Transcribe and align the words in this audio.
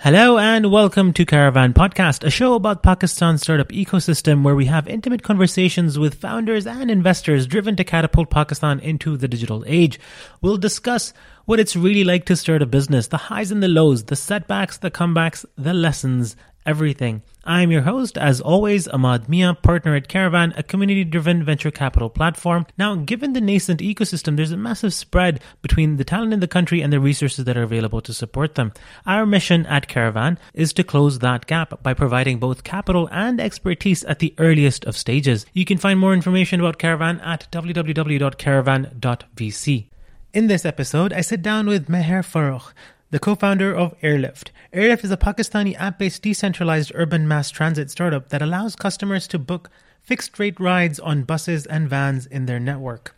Hello 0.00 0.38
and 0.38 0.70
welcome 0.70 1.12
to 1.14 1.26
Caravan 1.26 1.74
Podcast, 1.74 2.22
a 2.22 2.30
show 2.30 2.54
about 2.54 2.84
Pakistan's 2.84 3.42
startup 3.42 3.70
ecosystem 3.70 4.44
where 4.44 4.54
we 4.54 4.66
have 4.66 4.86
intimate 4.86 5.24
conversations 5.24 5.98
with 5.98 6.20
founders 6.20 6.68
and 6.68 6.88
investors 6.88 7.48
driven 7.48 7.74
to 7.74 7.82
catapult 7.82 8.30
Pakistan 8.30 8.78
into 8.78 9.16
the 9.16 9.26
digital 9.26 9.64
age. 9.66 9.98
We'll 10.40 10.56
discuss 10.56 11.12
what 11.46 11.58
it's 11.58 11.74
really 11.74 12.04
like 12.04 12.26
to 12.26 12.36
start 12.36 12.62
a 12.62 12.66
business, 12.66 13.08
the 13.08 13.16
highs 13.16 13.50
and 13.50 13.60
the 13.60 13.66
lows, 13.66 14.04
the 14.04 14.14
setbacks, 14.14 14.78
the 14.78 14.92
comebacks, 14.92 15.44
the 15.56 15.74
lessons, 15.74 16.36
everything. 16.68 17.22
I'm 17.44 17.70
your 17.70 17.80
host, 17.80 18.18
as 18.18 18.42
always, 18.42 18.86
Ahmad 18.88 19.26
Mia, 19.26 19.54
partner 19.54 19.96
at 19.96 20.06
Caravan, 20.06 20.52
a 20.54 20.62
community 20.62 21.02
driven 21.02 21.42
venture 21.42 21.70
capital 21.70 22.10
platform. 22.10 22.66
Now, 22.76 22.94
given 22.94 23.32
the 23.32 23.40
nascent 23.40 23.80
ecosystem, 23.80 24.36
there's 24.36 24.52
a 24.52 24.56
massive 24.58 24.92
spread 24.92 25.40
between 25.62 25.96
the 25.96 26.04
talent 26.04 26.34
in 26.34 26.40
the 26.40 26.46
country 26.46 26.82
and 26.82 26.92
the 26.92 27.00
resources 27.00 27.46
that 27.46 27.56
are 27.56 27.62
available 27.62 28.02
to 28.02 28.12
support 28.12 28.54
them. 28.54 28.74
Our 29.06 29.24
mission 29.24 29.64
at 29.64 29.88
Caravan 29.88 30.38
is 30.52 30.74
to 30.74 30.84
close 30.84 31.20
that 31.20 31.46
gap 31.46 31.82
by 31.82 31.94
providing 31.94 32.38
both 32.38 32.64
capital 32.64 33.08
and 33.10 33.40
expertise 33.40 34.04
at 34.04 34.18
the 34.18 34.34
earliest 34.36 34.84
of 34.84 34.94
stages. 34.94 35.46
You 35.54 35.64
can 35.64 35.78
find 35.78 35.98
more 35.98 36.12
information 36.12 36.60
about 36.60 36.78
Caravan 36.78 37.18
at 37.20 37.50
www.caravan.vc. 37.50 39.86
In 40.34 40.48
this 40.48 40.66
episode, 40.66 41.14
I 41.14 41.22
sit 41.22 41.40
down 41.40 41.66
with 41.66 41.88
Meher 41.88 42.22
Farokh, 42.22 42.74
the 43.10 43.18
co-founder 43.18 43.74
of 43.74 43.94
Airlift. 44.02 44.52
Airlift 44.72 45.04
is 45.04 45.10
a 45.10 45.16
Pakistani 45.16 45.74
app-based 45.78 46.22
decentralized 46.22 46.92
urban 46.94 47.26
mass 47.26 47.50
transit 47.50 47.90
startup 47.90 48.28
that 48.28 48.42
allows 48.42 48.76
customers 48.76 49.26
to 49.28 49.38
book 49.38 49.70
fixed-rate 50.00 50.60
rides 50.60 51.00
on 51.00 51.22
buses 51.22 51.64
and 51.66 51.88
vans 51.88 52.26
in 52.26 52.46
their 52.46 52.60
network. 52.60 53.14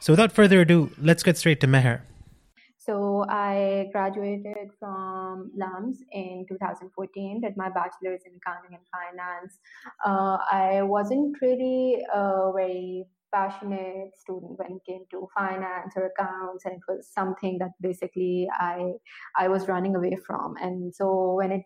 So 0.00 0.12
without 0.12 0.32
further 0.32 0.62
ado, 0.62 0.90
let's 0.98 1.22
get 1.22 1.36
straight 1.36 1.60
to 1.60 1.66
Meher. 1.66 2.00
So 2.78 3.24
I 3.30 3.88
graduated 3.92 4.70
from 4.78 5.50
LUMS 5.56 6.02
in 6.12 6.44
2014, 6.48 7.40
did 7.40 7.56
my 7.56 7.70
bachelor's 7.70 8.20
in 8.26 8.32
accounting 8.36 8.76
and 8.76 8.84
finance. 8.92 9.58
Uh, 10.04 10.36
I 10.52 10.82
wasn't 10.82 11.40
really 11.40 12.04
uh, 12.14 12.52
very 12.52 13.06
passionate 13.34 14.10
student 14.16 14.58
when 14.58 14.72
it 14.76 14.82
came 14.88 15.04
to 15.10 15.28
finance 15.36 15.92
or 15.96 16.06
accounts 16.06 16.64
and 16.64 16.74
it 16.74 16.80
was 16.88 17.08
something 17.12 17.58
that 17.58 17.72
basically 17.80 18.46
i 18.58 18.92
i 19.36 19.48
was 19.48 19.68
running 19.68 19.96
away 19.96 20.16
from. 20.26 20.54
And 20.60 20.94
so 20.94 21.34
when 21.34 21.52
it 21.52 21.62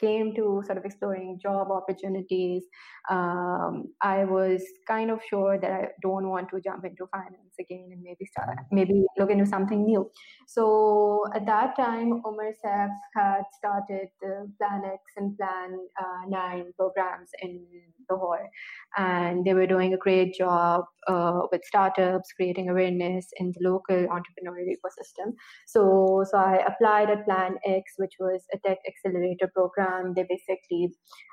came 0.00 0.34
to 0.34 0.62
sort 0.66 0.78
of 0.78 0.84
exploring 0.84 1.38
job 1.40 1.70
opportunities, 1.70 2.64
um, 3.08 3.84
I 4.02 4.24
was 4.24 4.62
kind 4.88 5.10
of 5.10 5.20
sure 5.30 5.58
that 5.58 5.70
I 5.70 5.88
don't 6.02 6.28
want 6.28 6.50
to 6.50 6.60
jump 6.60 6.84
into 6.84 7.06
finance 7.12 7.51
again 7.58 7.88
and 7.92 8.02
maybe 8.02 8.24
start, 8.26 8.58
maybe 8.70 9.04
look 9.18 9.30
into 9.30 9.46
something 9.46 9.84
new. 9.84 10.10
So 10.46 11.24
at 11.34 11.46
that 11.46 11.76
time, 11.76 12.22
Umar 12.26 12.52
Saif 12.64 12.90
had 13.14 13.42
started 13.56 14.08
the 14.20 14.50
Plan 14.58 14.82
X 14.84 15.02
and 15.16 15.36
Plan 15.36 15.78
uh, 16.00 16.28
9 16.28 16.72
programs 16.76 17.30
in 17.40 17.64
Lahore, 18.10 18.48
and 18.96 19.44
they 19.44 19.54
were 19.54 19.66
doing 19.66 19.94
a 19.94 19.96
great 19.98 20.34
job 20.34 20.84
uh, 21.08 21.40
with 21.50 21.62
startups, 21.64 22.32
creating 22.32 22.68
awareness 22.68 23.28
in 23.38 23.52
the 23.52 23.68
local 23.68 23.96
entrepreneurial 23.96 24.68
ecosystem. 24.76 25.32
So, 25.66 26.24
so 26.30 26.38
I 26.38 26.64
applied 26.66 27.10
at 27.10 27.24
Plan 27.24 27.56
X, 27.66 27.92
which 27.96 28.14
was 28.20 28.44
a 28.52 28.58
tech 28.66 28.78
accelerator 28.86 29.50
program 29.54 30.12
they 30.14 30.24
basically 30.28 30.92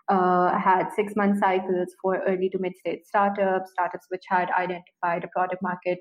uh, 0.10 0.58
had 0.58 0.90
six 0.96 1.16
month 1.16 1.40
cycles 1.40 1.96
for 2.02 2.22
early 2.28 2.50
to 2.50 2.60
mid 2.60 2.74
stage 2.78 3.02
startups, 3.06 3.72
startups 3.72 4.06
which 4.10 4.24
had 4.28 4.50
identified 4.58 5.24
a 5.24 5.28
product 5.28 5.62
market 5.62 6.00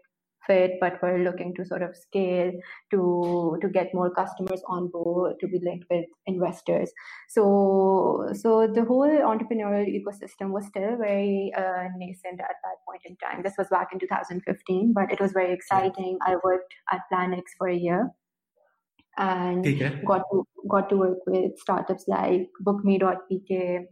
fit 0.49 0.73
but 0.81 1.01
were 1.03 1.19
looking 1.19 1.55
to 1.55 1.65
sort 1.65 1.83
of 1.83 1.95
scale 1.97 2.51
to 2.91 3.59
to 3.63 3.69
get 3.69 3.95
more 3.95 4.11
customers 4.19 4.63
on 4.67 4.89
board 4.89 5.37
to 5.41 5.47
be 5.47 5.61
linked 5.63 5.87
with 5.91 6.07
investors. 6.27 6.91
So 7.29 8.31
so 8.33 8.67
the 8.67 8.85
whole 8.85 9.15
entrepreneurial 9.33 9.87
ecosystem 9.99 10.51
was 10.51 10.67
still 10.67 10.97
very 10.97 11.53
uh, 11.57 11.85
nascent 11.97 12.41
at 12.41 12.57
that 12.65 12.79
point 12.87 13.03
in 13.05 13.17
time. 13.17 13.43
This 13.43 13.55
was 13.59 13.69
back 13.69 13.89
in 13.93 14.01
2015 14.01 14.93
but 14.93 15.13
it 15.13 15.21
was 15.21 15.33
very 15.33 15.53
exciting. 15.53 16.19
I 16.27 16.37
worked 16.43 16.75
at 16.91 17.03
planx 17.13 17.43
for 17.59 17.69
a 17.69 17.77
year 17.77 18.11
and 19.19 19.65
got 20.07 20.23
to 20.33 20.45
got 20.69 20.89
to 20.89 20.97
work 20.97 21.19
with 21.27 21.59
startups 21.59 22.05
like 22.09 22.49
bookme.pk 22.61 23.87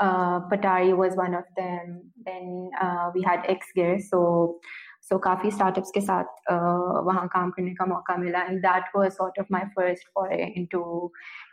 uh, 0.00 0.40
patari 0.48 0.96
was 0.96 1.14
one 1.16 1.34
of 1.34 1.44
them. 1.56 2.10
Then 2.24 2.70
uh, 2.80 3.10
we 3.14 3.22
had 3.22 3.44
xgear. 3.44 4.00
So 4.00 4.58
so 5.02 5.14
so, 5.14 5.22
काफ़ी 5.22 5.50
startups 5.50 5.90
के 5.90 6.00
साथ 6.00 6.24
uh, 6.52 7.04
वहाँ 7.06 7.26
काम 7.28 7.50
करने 7.50 7.74
का 7.74 7.86
मौका 7.86 8.16
मिला 8.16 8.42
and 8.42 8.58
that 8.60 8.96
was 8.96 9.10
sort 9.12 9.38
of 9.40 9.46
my 9.52 9.64
first 9.76 10.08
foray 10.14 10.44
into 10.56 10.84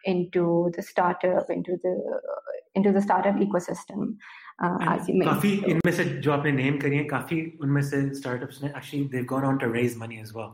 into 0.08 0.46
the 0.78 0.82
startup 0.90 1.52
into 1.52 1.76
the 1.86 1.96
into 2.78 2.92
the 2.92 3.04
startup 3.04 3.42
ecosystem 3.42 4.14
काफ़ी 4.62 5.52
इनमें 5.72 5.92
से 5.92 6.04
जो 6.06 6.32
आपने 6.32 6.52
नेम 6.52 6.78
करी 6.78 6.98
है 6.98 7.04
काफ़ी 7.08 7.42
उनमें 7.62 7.82
से 7.82 8.02
स्टार्टअप्स 8.16 8.64
ने 8.64 8.70
actually 8.70 9.04
they 9.06 9.18
have 9.18 9.26
gone 9.26 9.46
on 9.46 9.58
to 9.58 9.72
raise 9.74 9.98
money 10.00 10.20
as 10.20 10.32
well 10.36 10.54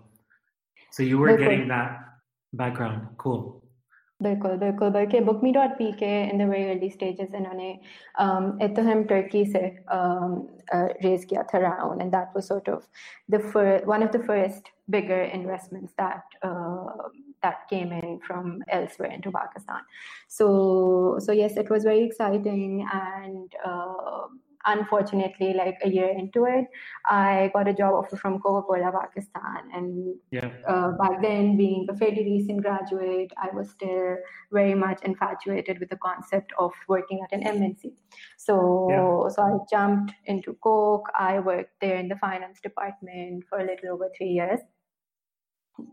so 0.93 1.03
you 1.03 1.19
were 1.19 1.37
getting 1.37 1.69
that 1.69 2.01
background 2.53 3.15
cool 3.17 3.43
बिल्कुल 4.20 4.56
बिल्कुल 4.58 4.90
बल्कि 4.90 5.20
book 5.26 5.42
me 5.44 5.52
dot 5.52 5.70
P 5.78 5.90
K 6.00 6.10
in 6.22 6.38
the 6.38 6.48
very 6.50 6.70
early 6.70 6.90
stages 6.90 7.34
इन्होंने 7.34 7.70
इतहम 8.64 9.02
टर्की 9.12 9.44
से 9.52 9.60
रेज 11.04 11.24
किया 11.24 11.42
था 11.54 11.58
round 11.58 12.02
and 12.02 12.10
that 12.12 12.36
was 12.36 12.44
sort 12.44 12.68
of 12.70 12.88
the 13.30 13.40
one 13.92 14.06
of 14.06 14.12
the 14.12 14.22
first 14.26 14.70
bigger 14.90 15.22
investments 15.38 15.92
that 15.98 16.36
uh, 16.42 17.08
that 17.42 17.66
came 17.70 17.92
in 17.92 18.18
from 18.26 18.62
elsewhere 18.68 19.10
into 19.10 19.30
Pakistan. 19.30 19.80
So 20.28 21.18
so 21.20 21.32
yes, 21.32 21.56
it 21.56 21.70
was 21.70 21.84
very 21.84 22.04
exciting 22.04 22.86
and 22.92 23.54
uh, 23.64 24.26
unfortunately, 24.65 25.53
like 25.53 25.77
a 25.83 25.89
year 25.89 26.09
into 26.09 26.45
it, 26.45 26.65
I 27.09 27.51
got 27.53 27.67
a 27.67 27.73
job 27.73 27.93
offer 27.93 28.15
from 28.15 28.39
Coca 28.39 28.65
Cola 28.65 28.91
Pakistan. 28.91 29.69
And 29.73 30.15
yeah. 30.31 30.49
uh, 30.67 30.91
back 30.91 31.21
then, 31.21 31.57
being 31.57 31.87
a 31.89 31.95
fairly 31.95 32.23
recent 32.23 32.61
graduate, 32.61 33.31
I 33.37 33.49
was 33.53 33.69
still 33.69 34.17
very 34.51 34.73
much 34.73 35.01
infatuated 35.03 35.79
with 35.79 35.89
the 35.89 35.97
concept 35.97 36.53
of 36.57 36.71
working 36.87 37.21
at 37.23 37.37
an 37.37 37.43
MNC. 37.43 37.93
So, 38.37 38.87
yeah. 38.89 39.29
so 39.29 39.41
I 39.41 39.57
jumped 39.69 40.13
into 40.25 40.53
Coke. 40.63 41.07
I 41.17 41.39
worked 41.39 41.79
there 41.81 41.97
in 41.97 42.07
the 42.07 42.15
finance 42.15 42.59
department 42.61 43.43
for 43.49 43.59
a 43.59 43.65
little 43.65 43.93
over 43.93 44.09
three 44.17 44.29
years 44.29 44.59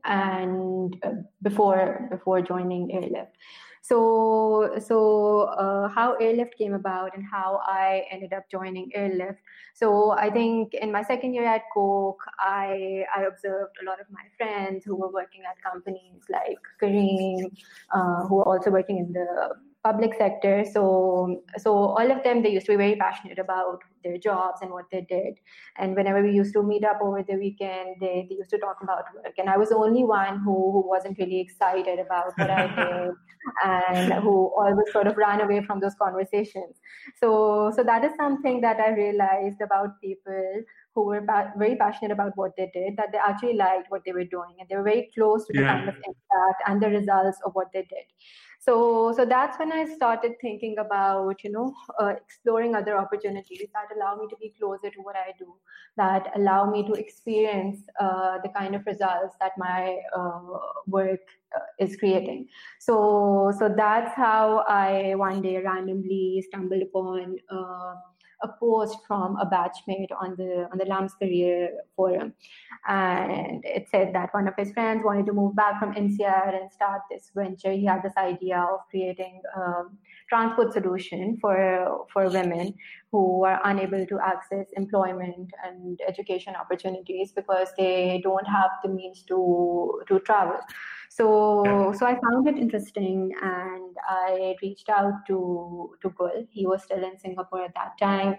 and 0.04 0.96
uh, 1.02 1.10
before 1.42 2.06
before 2.08 2.40
joining 2.40 2.92
airlift 2.94 3.36
so, 3.82 4.51
so 4.78 5.42
uh, 5.58 5.88
how 5.88 6.14
Airlift 6.14 6.56
came 6.56 6.74
about 6.74 7.16
and 7.16 7.24
how 7.24 7.60
I 7.64 8.04
ended 8.10 8.32
up 8.32 8.50
joining 8.50 8.90
Airlift. 8.94 9.38
So, 9.74 10.12
I 10.12 10.30
think 10.30 10.74
in 10.74 10.92
my 10.92 11.02
second 11.02 11.34
year 11.34 11.46
at 11.46 11.62
Coke, 11.72 12.24
I 12.38 13.04
I 13.16 13.22
observed 13.24 13.76
a 13.82 13.84
lot 13.84 14.00
of 14.00 14.06
my 14.10 14.24
friends 14.36 14.84
who 14.84 14.96
were 14.96 15.10
working 15.10 15.42
at 15.48 15.62
companies 15.62 16.22
like 16.28 16.60
Careem, 16.80 17.50
uh, 17.94 18.26
who 18.26 18.37
were 18.37 18.48
also 18.48 18.70
working 18.70 18.98
in 18.98 19.12
the 19.12 19.54
public 19.84 20.14
sector. 20.17 20.64
So, 20.73 21.43
so 21.58 21.73
all 21.75 22.11
of 22.11 22.23
them, 22.23 22.43
they 22.43 22.50
used 22.50 22.67
to 22.67 22.73
be 22.73 22.76
very 22.76 22.96
passionate 22.96 23.38
about 23.38 23.81
their 24.05 24.17
jobs 24.17 24.61
and 24.62 24.70
what 24.70 24.84
they 24.93 25.05
did. 25.08 25.38
And 25.76 25.96
whenever 25.96 26.23
we 26.23 26.32
used 26.32 26.52
to 26.55 26.62
meet 26.62 26.84
up 26.84 27.00
over 27.02 27.23
the 27.23 27.34
weekend, 27.34 27.96
they, 28.00 28.26
they 28.29 28.37
used 28.37 28.50
to 28.50 28.58
talk 28.58 28.79
about 28.82 29.05
work. 29.14 29.34
And 29.38 29.50
I 29.50 29.56
was 29.56 29.70
the 29.70 29.76
only 29.76 30.05
one 30.05 30.38
who, 30.38 30.73
who 30.73 30.88
wasn't 30.88 31.19
really 31.19 31.40
excited 31.40 31.99
about 31.99 32.32
what 32.37 32.50
I 32.50 32.67
did 32.76 33.14
and 33.64 34.12
who 34.23 34.52
always 34.56 34.93
sort 34.93 35.08
of 35.08 35.17
ran 35.17 35.40
away 35.40 35.64
from 35.64 35.81
those 35.81 35.94
conversations. 35.94 36.76
So, 37.19 37.73
so 37.75 37.82
that 37.82 38.05
is 38.05 38.12
something 38.17 38.61
that 38.61 38.78
I 38.78 38.90
realized 38.90 39.61
about 39.61 40.00
people 40.00 40.62
who 40.94 41.06
were 41.06 41.23
ba- 41.23 41.52
very 41.56 41.76
passionate 41.76 42.12
about 42.12 42.32
what 42.37 42.52
they 42.56 42.70
did, 42.73 42.96
that 42.96 43.12
they 43.12 43.19
actually 43.19 43.55
liked 43.55 43.90
what 43.90 44.02
they 44.05 44.12
were 44.12 44.25
doing 44.25 44.55
and 44.61 44.69
they 44.69 44.76
were 44.76 44.82
very 44.82 45.11
close 45.14 45.46
to 45.46 45.52
the 45.55 45.62
yeah. 45.62 45.78
kind 45.78 45.88
of 45.88 45.94
impact 45.96 46.62
and 46.67 46.82
the 46.82 46.88
results 46.88 47.38
of 47.44 47.52
what 47.55 47.69
they 47.73 47.82
did. 47.82 48.05
So 48.64 49.12
so 49.17 49.25
that's 49.25 49.59
when 49.59 49.73
i 49.73 49.85
started 49.94 50.32
thinking 50.41 50.76
about 50.79 51.43
you 51.44 51.50
know 51.50 51.75
uh, 52.00 52.12
exploring 52.25 52.75
other 52.75 52.97
opportunities 52.97 53.69
that 53.75 53.97
allow 53.97 54.14
me 54.17 54.26
to 54.29 54.37
be 54.37 54.55
closer 54.59 54.91
to 54.91 55.00
what 55.03 55.17
i 55.17 55.32
do 55.38 55.55
that 55.97 56.31
allow 56.37 56.70
me 56.70 56.87
to 56.87 56.94
experience 56.94 57.81
uh, 58.00 58.38
the 58.43 58.49
kind 58.50 58.75
of 58.75 58.87
results 58.87 59.35
that 59.41 59.53
my 59.59 59.99
uh, 60.17 60.41
work 60.87 61.20
uh, 61.55 61.85
is 61.85 61.97
creating. 61.97 62.49
So 62.81 63.53
so 63.59 63.69
that's 63.69 64.14
how 64.14 64.64
i 64.69 65.14
one 65.17 65.43
day 65.43 65.59
randomly 65.59 66.44
stumbled 66.49 66.82
upon 66.82 67.37
uh, 67.50 67.94
a 68.42 68.48
post 68.48 68.98
from 69.06 69.36
a 69.36 69.46
batchmate 69.46 70.10
on 70.20 70.36
the 70.36 70.68
on 70.70 70.78
the 70.78 70.84
LUMS 70.84 71.14
career 71.14 71.70
forum, 71.96 72.34
and 72.86 73.64
it 73.64 73.88
said 73.90 74.14
that 74.14 74.34
one 74.34 74.48
of 74.48 74.54
his 74.56 74.72
friends 74.72 75.02
wanted 75.04 75.26
to 75.26 75.32
move 75.32 75.54
back 75.54 75.78
from 75.78 75.94
NCR 75.94 76.60
and 76.60 76.72
start 76.72 77.02
this 77.10 77.30
venture. 77.34 77.72
He 77.72 77.84
had 77.84 78.02
this 78.02 78.16
idea 78.16 78.58
of 78.58 78.80
creating 78.90 79.40
a 79.56 79.84
transport 80.32 80.73
solution 80.73 81.37
for 81.40 81.56
for 82.12 82.29
women 82.31 82.75
who 83.11 83.44
are 83.44 83.61
unable 83.64 84.06
to 84.12 84.19
access 84.32 84.67
employment 84.82 85.50
and 85.64 86.00
education 86.08 86.55
opportunities 86.56 87.32
because 87.32 87.69
they 87.76 88.20
don't 88.25 88.46
have 88.46 88.70
the 88.82 88.88
means 88.88 89.23
to 89.25 89.38
to 90.08 90.20
travel. 90.20 90.61
So 91.11 91.93
so 91.99 92.06
I 92.06 92.14
found 92.25 92.49
it 92.49 92.56
interesting 92.56 93.32
and 93.43 93.96
I 94.08 94.56
reached 94.62 94.88
out 94.88 95.26
to 95.26 95.38
to 96.00 96.11
Gul. 96.23 96.46
He 96.50 96.67
was 96.67 96.82
still 96.88 97.05
in 97.11 97.19
Singapore 97.19 97.64
at 97.64 97.75
that 97.75 97.99
time 98.06 98.38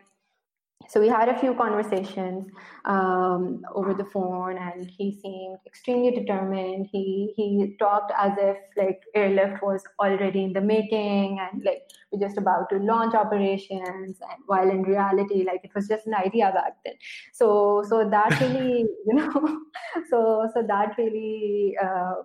so 0.88 1.00
we 1.00 1.08
had 1.08 1.30
a 1.30 1.40
few 1.40 1.54
conversations 1.56 2.52
um, 2.86 3.66
over 3.74 3.94
the 3.94 4.06
phone 4.06 4.58
and 4.58 4.90
he 4.90 5.12
seemed 5.22 5.58
extremely 5.66 6.12
determined. 6.12 6.88
He 6.92 7.34
he 7.36 7.76
talked 7.80 8.12
as 8.18 8.34
if 8.38 8.58
like 8.78 9.02
airlift 9.16 9.64
was 9.64 9.84
already 10.00 10.44
in 10.44 10.54
the 10.54 10.62
making 10.62 11.40
and 11.40 11.64
like 11.64 11.84
we're 12.12 12.26
just 12.26 12.38
about 12.38 12.70
to 12.70 12.78
launch 12.78 13.16
operations. 13.16 14.20
And 14.22 14.44
while 14.48 14.70
in 14.70 14.84
reality 14.84 15.44
like 15.46 15.62
it 15.64 15.72
was 15.74 15.88
just 15.88 16.08
an 16.08 16.14
idea 16.14 16.52
back 16.54 16.78
then. 16.86 16.96
So 17.34 17.84
so 17.88 18.10
that 18.10 18.40
really 18.42 18.86
you 19.06 19.14
know 19.14 19.62
so 20.10 20.50
so 20.54 20.64
that 20.68 20.96
really 20.98 21.76
uh, 21.82 22.16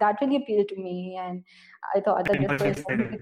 that 0.00 0.16
really 0.20 0.36
appealed 0.36 0.68
to 0.68 0.76
me. 0.76 1.18
And 1.20 1.44
i 1.94 2.00
thought 2.00 2.26
that 2.26 2.58
this 2.58 2.84
was 2.86 3.20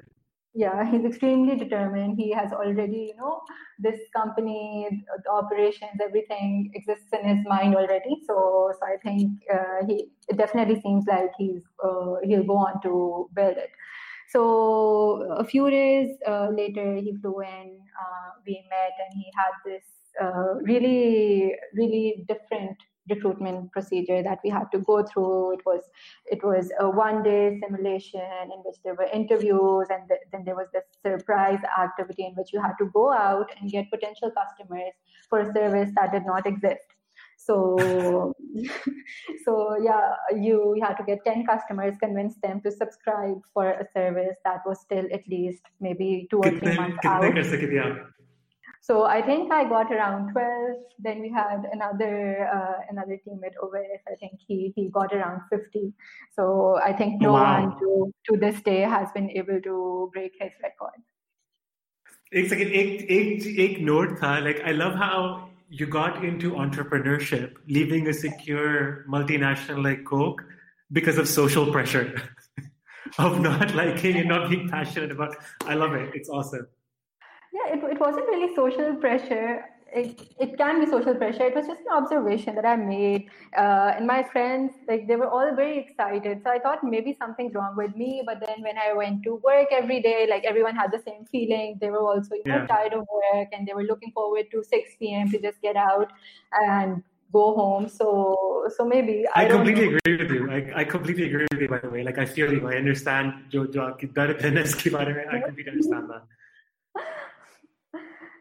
yeah 0.57 0.91
he's 0.91 1.05
extremely 1.05 1.57
determined. 1.57 2.17
He 2.19 2.33
has 2.33 2.53
already 2.53 3.13
you 3.13 3.17
know 3.17 3.43
this 3.79 4.01
company 4.17 4.89
the 5.25 5.31
operations 5.31 6.01
everything 6.03 6.71
exists 6.75 7.13
in 7.13 7.29
his 7.29 7.47
mind 7.47 7.77
already. 7.77 8.15
So 8.27 8.73
so 8.79 8.87
i 8.87 8.97
think 9.05 9.33
uh, 9.53 9.87
he 9.87 9.97
it 10.29 10.37
definitely 10.37 10.81
seems 10.81 11.05
like 11.07 11.31
he's 11.39 11.63
uh, 11.85 12.15
he'll 12.25 12.45
go 12.53 12.57
on 12.57 12.81
to 12.83 13.29
build 13.35 13.57
it. 13.59 13.71
So 14.31 14.43
a 15.39 15.45
few 15.45 15.71
days 15.71 16.17
uh, 16.27 16.49
later 16.51 16.95
he 16.97 17.15
flew 17.21 17.41
in 17.43 17.79
uh, 18.03 18.29
we 18.47 18.65
met 18.71 18.95
and 19.05 19.13
he 19.21 19.27
had 19.41 19.55
this 19.65 19.85
uh, 20.23 20.55
really 20.73 21.55
really 21.75 22.25
different 22.29 22.77
recruitment 23.09 23.73
procedure 23.73 24.23
that 24.23 24.39
we 24.43 24.51
had 24.51 24.71
to 24.73 24.79
go 24.79 25.03
through. 25.05 25.53
It 25.53 25.61
was 25.65 25.83
it 26.27 26.43
was 26.43 26.71
a 26.81 26.89
one 26.89 27.23
day 27.23 27.61
simulation 27.61 28.21
in 28.55 28.59
which 28.65 28.77
there 28.85 28.95
were 28.95 29.09
interviews, 29.13 29.87
and 29.91 30.09
th- 30.09 30.21
then 30.33 30.45
there 30.45 30.57
was 30.57 30.69
this 30.73 30.85
surprise 31.03 31.61
activity 31.79 32.27
in 32.27 32.35
which 32.35 32.53
you 32.53 32.61
had 32.61 32.75
to 32.79 32.87
go 32.93 33.13
out 33.13 33.51
and 33.61 33.71
get 33.71 33.91
potential 33.91 34.31
customers 34.31 34.93
for 35.29 35.41
a 35.41 35.53
service 35.53 35.91
that 35.97 36.13
did 36.13 36.27
not 36.27 36.47
exist. 36.47 36.87
So, 37.37 38.35
so 39.45 39.77
yeah, 39.81 40.15
you, 40.33 40.75
you 40.77 40.83
had 40.83 40.95
to 40.95 41.05
get 41.05 41.25
10 41.25 41.47
customers, 41.47 41.95
convince 42.01 42.35
them 42.43 42.61
to 42.63 42.71
subscribe 42.71 43.41
for 43.53 43.71
a 43.71 43.87
service 43.95 44.37
that 44.45 44.61
was 44.67 44.81
still 44.81 45.07
at 45.13 45.27
least 45.29 45.63
maybe 45.81 46.27
two 46.31 46.39
or 46.39 46.51
three 46.51 46.75
months 46.75 46.99
out. 47.05 47.23
So 48.87 49.03
I 49.03 49.21
think 49.21 49.53
I 49.53 49.65
got 49.69 49.91
around 49.91 50.31
12. 50.31 50.77
Then 51.01 51.21
we 51.21 51.29
had 51.29 51.65
another 51.73 52.49
uh, 52.57 52.79
another 52.89 53.19
teammate 53.27 53.57
Owais. 53.61 54.03
I 54.09 54.15
think 54.21 54.39
he 54.47 54.73
he 54.77 54.91
got 54.91 55.13
around 55.13 55.41
50. 55.51 55.93
So 56.37 56.79
I 56.85 56.93
think 56.93 57.15
oh, 57.15 57.25
no 57.27 57.33
wow. 57.33 57.63
one 57.63 57.81
to, 57.81 58.13
to 58.29 58.37
this 58.39 58.61
day 58.63 58.83
has 58.83 59.11
been 59.11 59.29
able 59.31 59.61
to 59.69 60.11
break 60.15 60.39
his 60.45 60.53
record. 60.69 61.03
एक 62.35 62.49
second 62.51 62.71
एक 62.75 63.11
एक 63.17 63.59
एक 63.65 63.79
note 63.89 64.17
था 64.23 64.39
like 64.47 64.63
I 64.69 64.73
love 64.73 64.97
how 65.03 65.29
you 65.79 65.87
got 65.93 66.19
into 66.27 66.49
entrepreneurship, 66.65 67.55
leaving 67.77 68.05
a 68.11 68.13
secure 68.17 68.75
multinational 69.15 69.81
like 69.87 70.05
Coke 70.11 70.43
because 70.99 71.19
of 71.23 71.29
social 71.31 71.73
pressure, 71.77 72.05
of 73.25 73.41
not 73.47 73.75
liking 73.81 74.19
and 74.21 74.33
not 74.35 74.49
being 74.53 74.69
passionate 74.75 75.15
about. 75.17 75.35
I 75.73 75.79
love 75.81 75.97
it. 76.03 76.15
It's 76.21 76.35
awesome 76.41 76.69
it, 77.97 78.01
wasn't 78.01 78.27
really 78.27 78.55
social 78.55 78.95
pressure. 78.97 79.65
It, 79.93 80.21
it 80.39 80.59
can 80.59 80.81
be 80.85 80.91
social 80.91 81.15
pressure. 81.15 81.45
It 81.45 81.55
was 81.55 81.67
just 81.67 81.81
an 81.81 81.93
observation 81.93 82.55
that 82.57 82.67
I 82.67 82.77
made. 82.77 83.31
Uh, 83.57 83.95
and 83.97 84.07
my 84.07 84.23
friends, 84.23 84.73
like, 84.89 85.07
they 85.07 85.17
were 85.17 85.29
all 85.29 85.55
very 85.55 85.79
excited. 85.79 86.43
So 86.45 86.51
I 86.51 86.59
thought 86.59 86.83
maybe 86.83 87.17
something's 87.19 87.55
wrong 87.55 87.77
with 87.77 87.97
me. 87.97 88.23
But 88.27 88.41
then 88.45 88.63
when 88.63 88.77
I 88.79 88.93
went 88.93 89.23
to 89.25 89.37
work 89.37 89.69
every 89.71 90.03
day, 90.03 90.27
like, 90.29 90.45
everyone 90.45 90.77
had 90.77 90.93
the 90.93 90.99
same 90.99 91.25
feeling. 91.25 91.79
They 91.81 91.91
were 91.91 92.01
also, 92.01 92.35
you 92.35 92.43
know, 92.47 92.59
yeah. 92.59 92.67
tired 92.67 92.93
of 92.93 93.07
work 93.13 93.49
and 93.53 93.67
they 93.67 93.75
were 93.75 93.85
looking 93.85 94.13
forward 94.13 94.51
to 94.51 94.63
6 94.63 94.91
p.m. 94.99 95.31
to 95.31 95.41
just 95.41 95.63
get 95.63 95.77
out 95.77 96.13
and 96.53 97.03
go 97.33 97.55
home. 97.55 97.89
So, 97.89 98.69
so 98.77 98.85
maybe 98.85 99.25
I, 99.35 99.45
I 99.45 99.49
completely 99.49 99.91
know. 99.91 99.99
agree 100.05 100.17
with 100.17 100.31
you. 100.31 100.51
I, 100.51 100.81
I 100.81 100.85
completely 100.85 101.27
agree 101.27 101.47
with 101.51 101.61
you. 101.61 101.69
By 101.69 101.79
the 101.79 101.89
way, 101.89 102.03
like 102.03 102.19
I 102.19 102.27
feel 102.27 102.53
you. 102.53 102.69
I 102.69 102.75
understand. 102.75 103.45
Jo, 103.51 103.67
jo, 103.67 103.83
I 103.87 103.93
completely 103.93 105.73
understand 105.73 106.11
that 106.11 106.25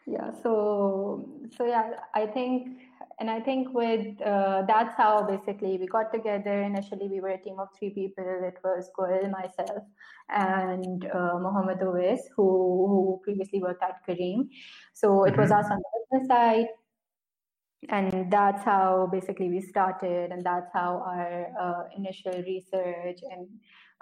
yeah 0.05 0.31
so 0.43 1.27
so 1.55 1.65
yeah 1.65 1.91
i 2.13 2.25
think 2.25 2.79
and 3.19 3.29
i 3.29 3.39
think 3.39 3.73
with 3.73 4.21
uh, 4.21 4.61
that's 4.67 4.95
how 4.95 5.23
basically 5.23 5.77
we 5.77 5.87
got 5.87 6.11
together. 6.13 6.61
Initially 6.61 7.07
we 7.07 7.21
were 7.21 7.29
a 7.29 7.41
team 7.41 7.59
of 7.59 7.69
three 7.77 7.91
people. 7.91 8.25
It 8.43 8.57
was 8.61 8.89
Gul, 8.93 9.29
myself 9.29 9.83
and 10.29 11.05
uh, 11.05 11.39
Mohammed 11.39 11.79
Owais, 11.79 12.19
who, 12.35 12.43
who 12.89 13.21
previously 13.23 13.61
worked 13.61 13.83
at 13.83 14.05
Careem. 14.05 14.49
So 14.93 15.23
it 15.23 15.31
mm-hmm. 15.31 15.41
was 15.41 15.51
us 15.51 15.65
on 15.71 15.77
the 15.77 16.17
business 16.17 16.27
side 16.27 16.67
and 17.89 18.31
that's 18.31 18.63
how 18.63 19.07
basically 19.11 19.49
we 19.49 19.61
started 19.61 20.31
and 20.31 20.43
that's 20.45 20.71
how 20.73 21.03
our 21.05 21.47
uh, 21.59 21.83
initial 21.97 22.33
research 22.43 23.19
and 23.31 23.47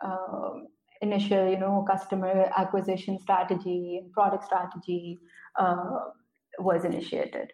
um, 0.03 0.67
initial 1.01 1.49
you 1.49 1.57
know 1.57 1.85
customer 1.89 2.51
acquisition 2.57 3.19
strategy 3.19 3.99
and 4.01 4.11
product 4.11 4.45
strategy 4.45 5.19
uh, 5.59 5.99
was 6.59 6.85
initiated. 6.85 7.51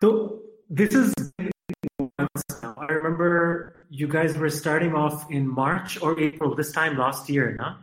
So 0.00 0.40
this 0.68 0.94
is 0.94 1.14
I 2.88 2.92
remember 2.92 3.76
you 3.90 4.08
guys 4.08 4.36
were 4.36 4.50
starting 4.50 4.94
off 4.94 5.30
in 5.30 5.46
March 5.46 6.00
or 6.02 6.18
April 6.18 6.54
this 6.54 6.72
time 6.72 6.96
last 6.96 7.28
year, 7.28 7.56
no? 7.58 7.76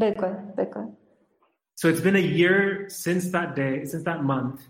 Bilkul, 0.00 0.54
bilkul. 0.54 0.94
So 1.74 1.88
it's 1.88 2.00
been 2.00 2.16
a 2.16 2.26
year 2.40 2.86
since 2.88 3.28
that 3.30 3.56
day, 3.56 3.84
since 3.84 4.04
that 4.04 4.22
month. 4.22 4.62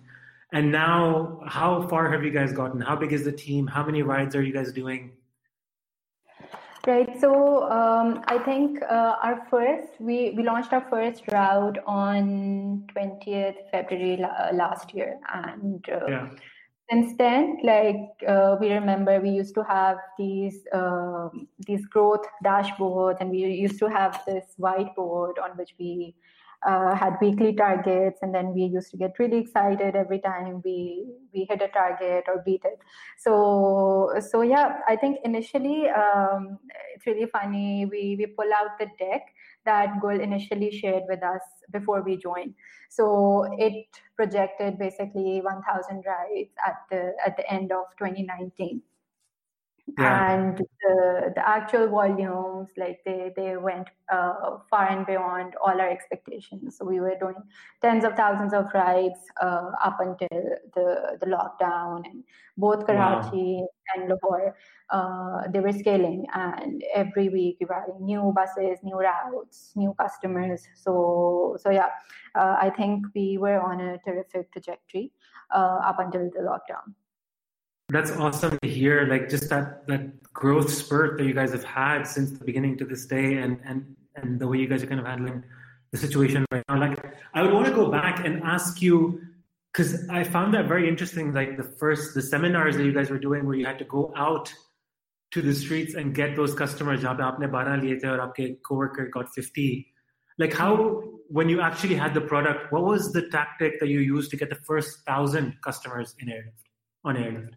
And 0.52 0.72
now, 0.72 1.40
how 1.46 1.86
far 1.88 2.10
have 2.10 2.24
you 2.24 2.30
guys 2.30 2.52
gotten? 2.52 2.80
How 2.80 2.96
big 2.96 3.12
is 3.12 3.24
the 3.24 3.32
team? 3.32 3.66
How 3.66 3.84
many 3.84 4.02
rides 4.02 4.34
are 4.34 4.42
you 4.42 4.52
guys 4.52 4.72
doing? 4.72 5.12
Right. 6.86 7.20
So 7.20 7.64
um, 7.64 8.22
I 8.28 8.38
think 8.38 8.80
uh, 8.82 9.16
our 9.20 9.44
first 9.50 9.88
we 9.98 10.34
we 10.36 10.44
launched 10.44 10.72
our 10.72 10.86
first 10.88 11.24
route 11.32 11.78
on 11.84 12.86
20th 12.94 13.56
February 13.72 14.18
la- 14.18 14.50
last 14.52 14.94
year, 14.94 15.18
and 15.34 15.84
uh, 15.90 16.06
yeah. 16.08 16.28
since 16.88 17.16
then, 17.18 17.58
like 17.64 18.06
uh, 18.28 18.54
we 18.60 18.70
remember, 18.70 19.20
we 19.20 19.30
used 19.30 19.56
to 19.56 19.64
have 19.64 19.98
these 20.16 20.60
um, 20.72 21.48
these 21.66 21.84
growth 21.86 22.24
dashboards, 22.44 23.20
and 23.20 23.30
we 23.30 23.38
used 23.38 23.80
to 23.80 23.88
have 23.88 24.22
this 24.24 24.54
whiteboard 24.56 25.42
on 25.42 25.56
which 25.56 25.74
we 25.80 26.14
uh, 26.66 26.94
had 26.94 27.16
weekly 27.20 27.54
targets 27.54 28.18
and 28.22 28.34
then 28.34 28.52
we 28.52 28.62
used 28.62 28.90
to 28.90 28.96
get 28.96 29.18
really 29.18 29.38
excited 29.38 29.94
every 29.94 30.18
time 30.18 30.60
we 30.64 31.06
we 31.32 31.46
hit 31.48 31.62
a 31.62 31.68
target 31.68 32.24
or 32.28 32.42
beat 32.44 32.62
it. 32.64 32.78
So 33.18 34.12
so 34.20 34.42
yeah 34.42 34.80
i 34.88 34.96
think 34.96 35.18
initially 35.24 35.88
um, 35.88 36.58
it's 36.94 37.06
really 37.06 37.26
funny 37.26 37.86
we 37.86 38.16
we 38.18 38.26
pull 38.26 38.52
out 38.52 38.78
the 38.78 38.86
deck 38.98 39.22
that 39.64 40.00
Gul 40.00 40.20
initially 40.20 40.70
shared 40.70 41.02
with 41.08 41.22
us 41.22 41.42
before 41.72 42.02
we 42.02 42.16
joined. 42.16 42.54
So 42.88 43.44
it 43.58 43.86
projected 44.16 44.78
basically 44.78 45.40
1000 45.42 46.04
rides 46.06 46.54
at 46.64 46.76
the 46.90 47.12
at 47.24 47.36
the 47.36 47.52
end 47.52 47.72
of 47.72 47.84
2019 47.98 48.80
yeah. 49.98 50.32
and 50.34 50.58
the 50.58 51.32
the 51.34 51.48
actual 51.48 51.88
volumes 51.88 52.68
like 52.76 53.00
they 53.04 53.32
they 53.36 53.56
went 53.56 53.88
uh, 54.12 54.58
far 54.68 54.88
and 54.88 55.06
beyond 55.06 55.54
all 55.64 55.80
our 55.80 55.88
expectations 55.88 56.76
so 56.76 56.84
we 56.84 57.00
were 57.00 57.16
doing 57.20 57.36
tens 57.82 58.04
of 58.04 58.14
thousands 58.14 58.52
of 58.52 58.66
rides 58.74 59.20
uh, 59.40 59.70
up 59.82 59.98
until 60.00 60.42
the 60.74 61.16
the 61.20 61.26
lockdown 61.26 62.04
and 62.04 62.24
both 62.56 62.84
karachi 62.86 63.60
wow. 63.60 63.68
and 63.94 64.08
lahore 64.08 64.56
uh, 64.90 65.42
they 65.50 65.60
were 65.60 65.72
scaling 65.72 66.26
and 66.34 66.82
every 66.92 67.28
week 67.28 67.56
we 67.60 67.66
were 67.66 67.74
adding 67.74 68.04
new 68.04 68.32
buses 68.34 68.78
new 68.82 68.98
routes 68.98 69.72
new 69.76 69.94
customers 69.98 70.66
so 70.74 71.56
so 71.60 71.70
yeah 71.70 71.90
uh, 72.34 72.56
i 72.60 72.70
think 72.70 73.06
we 73.14 73.38
were 73.38 73.60
on 73.60 73.80
a 73.80 73.98
terrific 73.98 74.50
trajectory 74.52 75.12
uh, 75.54 75.78
up 75.84 75.98
until 76.00 76.28
the 76.30 76.40
lockdown 76.40 76.94
that's 77.89 78.11
awesome 78.11 78.57
to 78.59 78.69
hear. 78.69 79.05
Like 79.05 79.29
just 79.29 79.49
that 79.49 79.87
that 79.87 80.23
growth 80.33 80.71
spurt 80.71 81.17
that 81.17 81.25
you 81.25 81.33
guys 81.33 81.51
have 81.51 81.63
had 81.63 82.03
since 82.03 82.31
the 82.31 82.45
beginning 82.45 82.77
to 82.77 82.85
this 82.85 83.05
day, 83.05 83.37
and 83.37 83.59
and 83.65 83.95
and 84.15 84.39
the 84.39 84.47
way 84.47 84.57
you 84.57 84.67
guys 84.67 84.83
are 84.83 84.87
kind 84.87 84.99
of 84.99 85.05
handling 85.05 85.43
the 85.91 85.97
situation 85.97 86.45
right 86.51 86.63
now. 86.69 86.79
Like 86.79 87.15
I 87.33 87.41
would 87.41 87.53
want 87.53 87.67
to 87.67 87.73
go 87.73 87.91
back 87.91 88.25
and 88.25 88.41
ask 88.43 88.81
you 88.81 89.21
because 89.71 90.07
I 90.09 90.23
found 90.23 90.53
that 90.53 90.67
very 90.67 90.87
interesting. 90.87 91.33
Like 91.33 91.57
the 91.57 91.63
first 91.63 92.13
the 92.13 92.21
seminars 92.21 92.77
that 92.77 92.85
you 92.85 92.93
guys 92.93 93.09
were 93.09 93.19
doing, 93.19 93.45
where 93.45 93.55
you 93.55 93.65
had 93.65 93.79
to 93.79 93.85
go 93.85 94.13
out 94.15 94.53
to 95.31 95.41
the 95.41 95.53
streets 95.53 95.93
and 95.95 96.15
get 96.15 96.35
those 96.35 96.53
customers. 96.53 97.01
जहाँ 97.01 97.15
पे 97.15 97.23
आपने 97.23 97.47
12 97.51 97.81
लिए 97.83 97.99
थे 98.03 98.07
और 98.07 98.19
आपके 98.19 98.61
coworker 98.67 99.09
got 99.09 99.29
50. 99.29 99.87
Like 100.37 100.53
how 100.53 101.03
when 101.27 101.49
you 101.49 101.61
actually 101.61 101.95
had 101.95 102.13
the 102.13 102.21
product, 102.21 102.71
what 102.71 102.83
was 102.83 103.11
the 103.13 103.29
tactic 103.29 103.79
that 103.79 103.87
you 103.87 103.99
used 103.99 104.31
to 104.31 104.37
get 104.37 104.49
the 104.49 104.61
first 104.69 105.05
thousand 105.05 105.55
customers 105.61 106.15
in 106.19 106.29
Airlift 106.29 106.69
on 107.03 107.17
Airlift? 107.17 107.55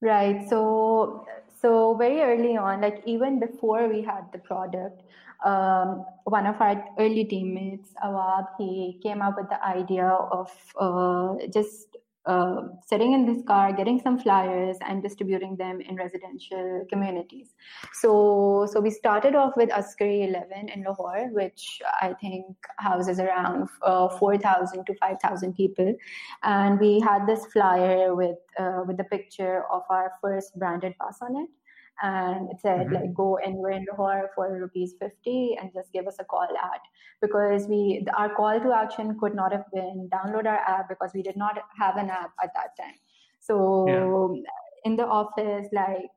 Right. 0.00 0.48
So 0.48 1.26
so 1.60 1.94
very 1.94 2.20
early 2.22 2.56
on, 2.56 2.80
like 2.80 3.02
even 3.04 3.38
before 3.38 3.86
we 3.88 4.00
had 4.00 4.32
the 4.32 4.38
product, 4.38 5.02
um, 5.44 6.06
one 6.24 6.46
of 6.46 6.58
our 6.60 6.82
early 6.98 7.24
teammates, 7.24 7.90
Awab, 8.02 8.46
he 8.56 8.98
came 9.02 9.20
up 9.20 9.36
with 9.36 9.50
the 9.50 9.62
idea 9.62 10.06
of 10.08 10.50
uh, 10.78 11.34
just 11.52 11.98
uh, 12.30 12.62
sitting 12.86 13.12
in 13.12 13.26
this 13.26 13.42
car, 13.44 13.72
getting 13.72 14.00
some 14.00 14.18
flyers, 14.18 14.76
and 14.88 15.02
distributing 15.02 15.56
them 15.56 15.80
in 15.80 15.96
residential 15.96 16.86
communities. 16.88 17.54
So, 17.94 18.68
so 18.72 18.80
we 18.80 18.90
started 18.90 19.34
off 19.34 19.54
with 19.56 19.70
Askari 19.72 20.22
11 20.24 20.68
in 20.68 20.84
Lahore, 20.84 21.28
which 21.32 21.80
I 22.00 22.14
think 22.20 22.44
houses 22.76 23.18
around 23.18 23.68
uh, 23.82 24.08
4,000 24.08 24.84
to 24.86 24.94
5,000 24.94 25.54
people, 25.54 25.94
and 26.42 26.78
we 26.78 27.00
had 27.00 27.26
this 27.26 27.46
flyer 27.46 28.14
with 28.14 28.38
uh, 28.58 28.82
with 28.86 28.96
the 28.96 29.04
picture 29.04 29.64
of 29.72 29.82
our 29.90 30.12
first 30.20 30.58
branded 30.58 30.94
bus 30.98 31.18
on 31.22 31.36
it 31.36 31.48
and 32.02 32.50
it 32.50 32.60
said 32.60 32.86
mm-hmm. 32.86 32.94
like 32.94 33.14
go 33.14 33.36
anywhere 33.36 33.72
in 33.72 33.86
Lahore 33.90 34.30
for 34.34 34.52
rupees 34.58 34.94
50 35.00 35.56
and 35.60 35.70
just 35.74 35.92
give 35.92 36.06
us 36.06 36.16
a 36.18 36.24
call 36.24 36.42
at 36.42 36.80
because 37.20 37.66
we 37.66 38.06
our 38.16 38.34
call 38.34 38.60
to 38.60 38.72
action 38.72 39.18
could 39.18 39.34
not 39.34 39.52
have 39.52 39.64
been 39.72 40.08
download 40.12 40.46
our 40.46 40.58
app 40.58 40.88
because 40.88 41.10
we 41.14 41.22
did 41.22 41.36
not 41.36 41.58
have 41.78 41.96
an 41.96 42.10
app 42.10 42.32
at 42.42 42.50
that 42.54 42.76
time 42.80 42.94
so 43.40 43.86
yeah. 43.88 44.54
in 44.84 44.96
the 44.96 45.06
office 45.06 45.68
like 45.72 46.10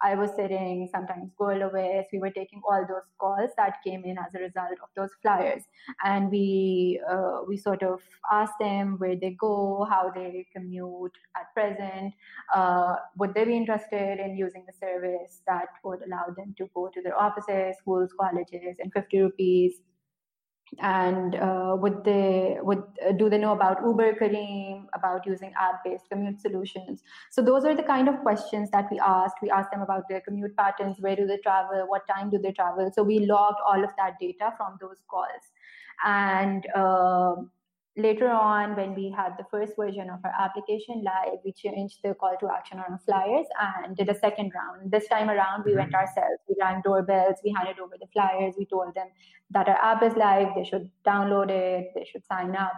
I 0.00 0.14
was 0.14 0.30
sitting, 0.36 0.88
sometimes 0.92 1.30
Gold 1.38 1.62
away. 1.62 2.06
We 2.12 2.18
were 2.18 2.30
taking 2.30 2.62
all 2.68 2.84
those 2.88 3.08
calls 3.18 3.50
that 3.56 3.78
came 3.84 4.04
in 4.04 4.18
as 4.18 4.34
a 4.34 4.38
result 4.38 4.78
of 4.82 4.88
those 4.96 5.10
flyers, 5.22 5.62
and 6.04 6.30
we 6.30 7.00
uh, 7.10 7.40
we 7.46 7.56
sort 7.56 7.82
of 7.82 8.00
asked 8.30 8.58
them 8.60 8.96
where 8.98 9.16
they 9.16 9.30
go, 9.30 9.86
how 9.88 10.10
they 10.14 10.46
commute 10.54 11.18
at 11.36 11.52
present, 11.54 12.14
uh, 12.54 12.96
would 13.16 13.34
they 13.34 13.44
be 13.44 13.56
interested 13.56 14.18
in 14.20 14.36
using 14.36 14.64
the 14.66 14.72
service 14.72 15.42
that 15.46 15.68
would 15.84 16.00
allow 16.06 16.26
them 16.36 16.54
to 16.58 16.66
go 16.74 16.88
to 16.94 17.02
their 17.02 17.18
offices, 17.20 17.76
schools, 17.78 18.10
colleges, 18.20 18.76
and 18.78 18.92
50 18.92 19.20
rupees 19.20 19.80
and 20.80 21.34
uh, 21.36 21.76
would 21.78 22.04
they 22.04 22.58
would 22.60 22.82
uh, 23.06 23.12
do 23.12 23.28
they 23.28 23.38
know 23.38 23.52
about 23.52 23.78
uber 23.82 24.12
Careem 24.14 24.86
about 24.94 25.26
using 25.26 25.52
app 25.60 25.84
based 25.84 26.08
commute 26.10 26.40
solutions? 26.40 27.02
So 27.30 27.42
those 27.42 27.64
are 27.64 27.74
the 27.74 27.82
kind 27.82 28.08
of 28.08 28.20
questions 28.20 28.70
that 28.70 28.86
we 28.90 28.98
asked. 29.00 29.36
We 29.42 29.50
asked 29.50 29.70
them 29.70 29.82
about 29.82 30.08
their 30.08 30.20
commute 30.20 30.56
patterns 30.56 30.96
where 31.00 31.16
do 31.16 31.26
they 31.26 31.38
travel 31.38 31.86
what 31.88 32.06
time 32.06 32.30
do 32.30 32.38
they 32.38 32.52
travel? 32.52 32.90
So 32.94 33.02
we 33.02 33.20
logged 33.20 33.58
all 33.66 33.82
of 33.82 33.90
that 33.96 34.14
data 34.20 34.52
from 34.56 34.76
those 34.80 35.02
calls. 35.08 35.52
And 36.04 36.66
uh, 36.74 37.36
later 37.98 38.30
on 38.30 38.76
when 38.76 38.94
we 38.94 39.10
had 39.10 39.32
the 39.36 39.44
first 39.50 39.74
version 39.76 40.08
of 40.08 40.20
our 40.24 40.32
application 40.40 41.02
live 41.04 41.38
we 41.44 41.52
changed 41.52 41.98
the 42.04 42.14
call 42.14 42.36
to 42.38 42.48
action 42.48 42.78
on 42.78 42.92
our 42.92 43.00
flyers 43.04 43.46
and 43.84 43.96
did 43.96 44.08
a 44.08 44.14
second 44.14 44.52
round. 44.54 44.90
This 44.90 45.08
time 45.08 45.28
around 45.28 45.64
we 45.64 45.72
mm-hmm. 45.72 45.80
went 45.80 45.94
ourselves. 45.94 46.38
We 46.48 46.54
rang 46.60 46.80
doorbells. 46.84 47.36
We 47.44 47.52
handed 47.52 47.80
over 47.80 47.96
the 48.00 48.06
flyers. 48.12 48.54
We 48.56 48.66
told 48.66 48.94
them 48.94 49.08
that 49.50 49.68
our 49.68 49.76
app 49.76 50.02
is 50.04 50.14
live. 50.14 50.48
They 50.54 50.64
should 50.64 50.90
download 51.04 51.50
it. 51.50 51.90
They 51.94 52.04
should 52.10 52.24
sign 52.24 52.54
up. 52.54 52.72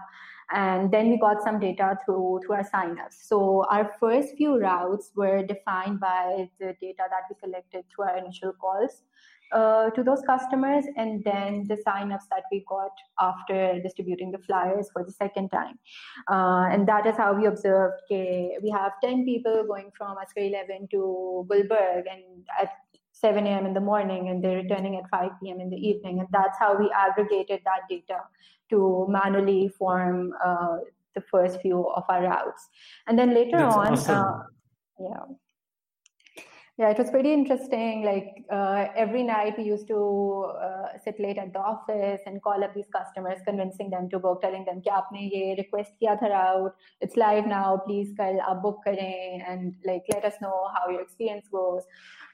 And 0.53 0.91
then 0.91 1.11
we 1.11 1.19
got 1.19 1.43
some 1.43 1.61
data 1.61 1.99
through 2.05 2.41
through 2.45 2.57
our 2.57 2.65
signups. 2.65 3.21
So 3.29 3.67
our 3.71 3.93
first 4.01 4.37
few 4.37 4.59
routes 4.59 5.13
were 5.15 5.45
defined 5.47 6.01
by 6.01 6.49
the 6.59 6.75
data 6.81 7.05
that 7.11 7.25
we 7.29 7.37
collected 7.43 7.85
through 7.95 8.07
our 8.07 8.17
initial 8.17 8.53
calls 8.53 9.03
uh, 9.53 9.91
to 9.91 10.03
those 10.03 10.23
customers 10.27 10.85
and 10.97 11.23
then 11.25 11.65
the 11.69 11.77
signups 11.87 12.27
that 12.31 12.45
we 12.51 12.65
got 12.69 12.93
after 13.21 13.81
distributing 13.83 14.31
the 14.31 14.39
flyers 14.39 14.89
for 14.93 15.05
the 15.05 15.13
second 15.13 15.49
time. 15.49 15.79
Uh, 16.31 16.69
and 16.71 16.87
that 16.87 17.07
is 17.07 17.17
how 17.17 17.33
we 17.33 17.47
observed 17.47 17.95
okay, 18.05 18.57
we 18.63 18.71
have 18.71 18.93
10 19.03 19.25
people 19.25 19.65
going 19.67 19.91
from 19.97 20.17
Askari 20.23 20.49
11 20.49 20.89
to 20.93 21.47
Gulberg 21.51 22.05
and 22.11 22.47
at 22.61 22.71
7 23.13 23.47
a.m. 23.47 23.67
in 23.67 23.75
the 23.75 23.81
morning 23.81 24.29
and 24.29 24.43
they're 24.43 24.57
returning 24.57 24.97
at 24.97 25.09
5 25.11 25.31
p.m. 25.43 25.61
in 25.61 25.69
the 25.71 25.77
evening. 25.77 26.21
And 26.21 26.29
that's 26.33 26.59
how 26.59 26.77
we 26.79 26.91
aggregated 26.91 27.61
that 27.65 27.83
data 27.89 28.21
to 28.71 29.07
manually 29.09 29.69
form 29.69 30.33
uh, 30.45 30.79
the 31.15 31.21
first 31.23 31.61
few 31.61 31.89
of 31.89 32.05
our 32.09 32.23
routes. 32.23 32.69
And 33.07 33.19
then 33.19 33.35
later 33.35 33.59
that's 33.59 33.75
on, 33.75 33.93
awesome. 33.93 34.17
Uh, 34.17 34.39
yeah 35.01 35.35
yeah, 36.80 36.90
it 36.90 36.98
was 36.98 37.10
pretty 37.10 37.32
interesting. 37.34 38.04
Like 38.04 38.44
uh, 38.52 38.88
every 38.96 39.24
night, 39.24 39.58
we 39.58 39.64
used 39.64 39.88
to 39.88 40.52
uh, 40.62 40.98
sit 41.04 41.20
late 41.20 41.38
at 41.38 41.54
the 41.54 41.60
office 41.60 42.22
and 42.26 42.42
call 42.42 42.64
up 42.64 42.74
these 42.74 42.90
customers, 42.94 43.40
convincing 43.46 43.90
them 43.90 44.10
to 44.10 44.20
book, 44.20 44.42
telling 44.42 44.66
them 44.66 44.82
कि 44.82 44.90
आपने 44.90 45.22
ये 45.36 45.56
request 45.62 45.96
किया 46.02 46.16
था 46.22 46.30
route, 46.34 46.74
it's 47.02 47.16
live 47.16 47.48
now. 47.48 47.78
Please 47.88 48.14
कल 48.20 48.40
आप 48.50 48.62
book 48.62 48.84
करें 48.88 49.48
and 49.48 49.74
like 49.86 50.04
let 50.14 50.26
us 50.26 50.36
know 50.42 50.68
how 50.76 50.90
your 50.90 51.02
experience 51.02 51.48
goes. 51.52 51.84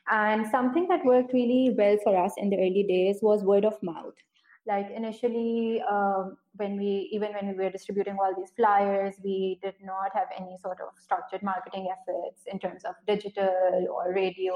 And 0.09 0.47
something 0.47 0.87
that 0.87 1.05
worked 1.05 1.33
really 1.33 1.75
well 1.77 1.97
for 2.03 2.17
us 2.17 2.33
in 2.37 2.49
the 2.49 2.57
early 2.57 2.83
days 2.83 3.19
was 3.21 3.43
word 3.43 3.65
of 3.65 3.81
mouth 3.83 4.15
like 4.66 4.90
initially 4.90 5.82
um, 5.88 6.36
when 6.56 6.76
we 6.76 7.08
even 7.12 7.32
when 7.32 7.48
we 7.48 7.54
were 7.54 7.70
distributing 7.70 8.16
all 8.20 8.34
these 8.36 8.50
flyers 8.56 9.14
we 9.22 9.58
did 9.62 9.74
not 9.82 10.10
have 10.12 10.28
any 10.38 10.56
sort 10.60 10.80
of 10.80 10.88
structured 10.98 11.42
marketing 11.42 11.88
efforts 11.92 12.42
in 12.46 12.58
terms 12.58 12.84
of 12.84 12.94
digital 13.06 13.86
or 13.90 14.12
radio 14.12 14.54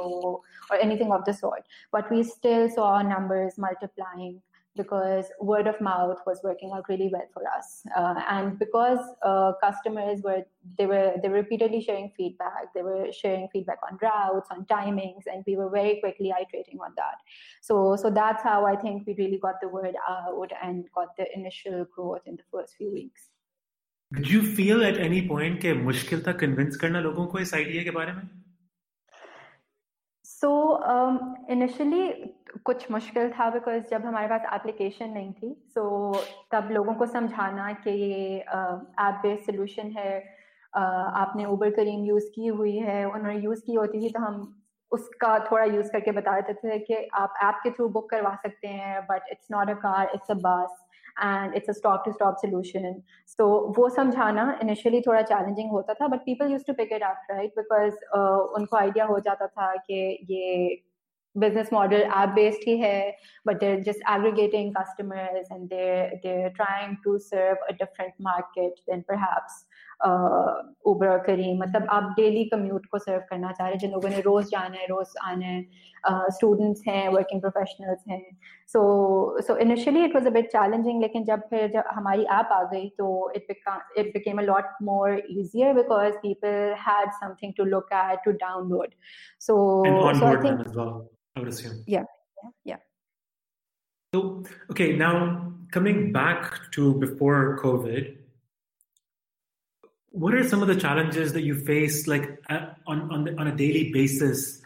or 0.71 0.77
anything 0.81 1.13
of 1.13 1.25
the 1.25 1.33
sort. 1.33 1.63
But 1.93 2.11
we 2.11 2.23
still 2.23 2.69
saw 2.69 3.03
numbers 3.03 3.55
multiplying 3.57 4.43
because 4.77 5.27
word 5.41 5.67
of 5.67 5.81
mouth 5.81 6.19
was 6.27 6.41
working 6.45 6.71
out 6.75 6.89
really 6.89 7.09
well 7.13 7.27
for 7.35 7.43
us. 7.49 7.83
Uh, 7.97 8.15
and 8.29 8.59
because 8.59 9.01
uh, 9.23 9.53
customers 9.63 10.21
were 10.23 10.43
they 10.79 10.87
were 10.87 11.15
they 11.23 11.29
were 11.29 11.37
repeatedly 11.37 11.83
sharing 11.83 12.11
feedback. 12.17 12.73
They 12.75 12.83
were 12.83 13.13
sharing 13.13 13.49
feedback 13.53 13.79
on 13.91 13.99
routes 14.01 14.49
on 14.51 14.65
timings 14.67 15.25
and 15.27 15.43
we 15.47 15.57
were 15.57 15.71
very 15.71 15.99
quickly 16.01 16.31
iterating 16.31 16.79
on 16.81 16.93
that. 16.97 17.17
So 17.61 17.97
so 17.97 18.11
that's 18.11 18.43
how 18.43 18.67
i 18.67 18.77
think 18.77 19.07
we 19.07 19.15
really 19.15 19.39
got 19.39 19.61
the 19.61 19.69
word 19.69 19.97
out 20.09 20.51
and 20.63 20.87
got 20.95 21.17
the 21.17 21.27
initial 21.35 21.87
growth 21.95 22.23
in 22.27 22.37
the 22.37 22.43
first 22.53 22.77
few 22.77 22.93
weeks. 22.93 23.31
Did 24.13 24.29
you 24.29 24.43
feel 24.43 24.85
at 24.85 24.99
any 24.99 25.27
point 25.27 25.61
that 25.63 25.77
it's 25.77 26.03
difficult 26.03 26.25
to 26.25 26.35
convince 26.35 26.77
people 26.77 27.01
logon 27.01 27.29
this 27.35 27.53
idea 27.53 27.85
ke 27.89 27.95
so 30.43 30.51
initially 31.51 32.09
कुछ 32.65 32.91
मुश्किल 32.91 33.29
था 33.31 33.49
because 33.51 33.83
जब 33.91 34.05
हमारे 34.07 34.29
पास 34.29 34.47
application 34.55 35.11
नहीं 35.11 35.33
थी 35.33 35.55
सो 35.69 35.83
so, 36.13 36.21
तब 36.53 36.69
लोगों 36.73 36.95
को 36.95 37.07
समझाना 37.07 37.73
कि 37.85 37.91
ये 37.93 38.39
ऐप 38.39 39.21
बेस्ड 39.23 39.45
सोल्यूशन 39.47 39.91
है 39.97 40.13
uh, 40.21 41.19
आपने 41.21 41.45
ऊबर 41.47 41.71
करीम 41.71 42.05
यूज़ 42.05 42.31
की 42.35 42.47
हुई 42.47 42.77
है 42.79 43.05
उन्होंने 43.05 43.39
यूज़ 43.39 43.61
की 43.67 43.75
होती 43.75 44.01
थी 44.01 44.11
तो 44.11 44.21
हम 44.21 44.41
उसका 44.93 45.39
थोड़ा 45.51 45.65
यूज़ 45.65 45.91
करके 45.93 46.13
बता 46.13 46.41
देते 46.41 46.55
थे 46.63 46.79
कि 46.79 47.07
आप 47.15 47.35
ऐप 47.45 47.61
के 47.63 47.71
थ्रू 47.71 47.89
बुक 47.89 48.11
करवा 48.11 48.35
सकते 48.43 48.69
हैं 48.69 49.01
but 49.07 49.29
it's 49.33 49.49
not 49.51 49.71
a 49.71 49.75
car 49.81 50.11
it's 50.15 50.31
a 50.31 50.35
bus 50.39 50.80
and 51.24 51.56
it's 51.56 51.70
a 51.70 51.74
stop 51.74 52.02
to 52.06 52.12
stop 52.12 52.36
solution 52.42 53.02
so 53.28 53.48
वो 53.78 53.90
समझाना 53.98 54.48
इनिशियली 54.62 55.02
थोड़ा 55.08 55.22
चैलेंजिंग 55.34 55.72
होता 55.72 55.94
था 56.02 56.08
but 56.08 56.26
people 56.26 56.52
use 56.52 56.66
to 56.68 56.74
pick 56.74 56.92
it 56.94 57.04
up 57.04 57.28
right 57.32 57.54
because 57.60 57.94
उनको 58.60 58.78
आइडिया 58.78 59.06
हो 59.06 59.20
जाता 59.30 59.48
था 59.48 59.76
कि 59.88 60.02
ये 60.32 60.84
business 61.36 61.72
model 61.72 62.04
app 62.10 62.36
based 62.36 62.66
ही 62.68 62.78
है 62.80 63.00
but 63.46 63.60
they're 63.62 63.82
just 63.82 64.04
aggregating 64.08 64.74
customers 64.74 65.50
and 65.52 65.70
they're 65.70 66.12
they're 66.24 66.52
trying 66.52 66.98
to 67.06 67.16
serve 67.20 67.66
a 67.70 67.74
different 67.74 68.14
market 68.20 68.80
than 68.88 69.04
perhaps 69.04 69.58
उबर 70.04 71.08
और 71.08 71.20
करीम 71.26 71.62
मतलब 71.62 71.88
आप 71.90 72.14
डेली 72.18 72.44
कम्यूट 72.50 72.86
को 72.92 73.00
सर्व 73.00 73.22
करना 73.30 73.52
चाह 73.52 73.68
रहे 73.68 73.74
हैं 73.74 73.80
जिन 73.80 73.92
लोगों 73.92 74.10
ने 74.10 74.20
रोज 74.22 74.46
जाना 74.52 74.78
है 74.78 74.88
रोज 74.88 75.14
आना 75.24 75.46
है 75.46 76.32
स्टूडेंट्स 76.32 76.82
हैं 76.88 77.08
वर्किंग 77.14 77.42
प्रोफेशनल्स 77.42 78.04
हैं 78.10 78.22
so 78.74 78.82
so 79.48 79.58
initially 79.66 80.04
it 80.06 80.16
was 80.16 80.28
a 80.28 80.32
bit 80.38 80.52
challenging 80.52 81.02
लेकिन 81.02 81.26
जब 81.26 81.48
फिर 81.50 81.72
जब 81.74 81.90
हमारी 81.96 82.24
ऐप 82.40 82.50
आ 82.52 82.62
गई 82.74 82.90
तो 82.98 83.10
it 83.36 83.52
it 83.52 84.14
became 84.14 84.42
a 84.42 84.46
lot 84.52 84.78
more 84.84 85.18
easier 85.18 85.74
because 85.74 86.14
people 86.22 86.76
had 86.88 87.12
something 87.24 87.54
to 87.58 87.66
look 87.74 87.94
at 88.04 88.20
to 88.26 88.32
download 88.46 88.94
so 89.48 89.58
so 90.20 90.26
I 90.26 90.44
think 90.46 91.14
I 91.36 91.40
would 91.40 91.50
assume. 91.50 91.84
Yeah, 91.86 92.06
yeah, 92.38 92.50
yeah. 92.64 92.78
So, 94.14 94.44
okay, 94.72 94.94
now 94.94 95.52
coming 95.70 96.14
back 96.14 96.72
to 96.72 96.94
before 96.94 97.58
COVID, 97.62 98.18
what 100.12 100.34
are 100.34 100.48
some 100.48 100.62
of 100.62 100.68
the 100.68 100.76
challenges 100.76 101.34
that 101.34 101.44
you 101.44 101.56
face 101.56 102.08
like 102.08 102.30
uh, 102.50 102.68
on 102.88 103.12
on, 103.12 103.24
the, 103.26 103.40
on 103.40 103.48
a 103.48 103.56
daily 103.56 103.92
basis 103.92 104.62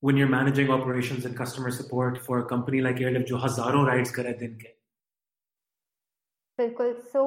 when 0.00 0.16
you're 0.16 0.28
managing 0.28 0.70
operations 0.70 1.24
and 1.24 1.36
customer 1.36 1.70
support 1.70 2.18
for 2.24 2.38
a 2.38 2.44
company 2.54 2.80
like 2.80 3.00
airlift 3.00 3.28
jo 3.28 3.38
hazaron 3.46 3.88
rides 3.92 4.18
kare 4.18 4.34
din 4.42 4.58
ke 4.64 4.74
बिल्कुल 6.58 6.92
सो 7.12 7.20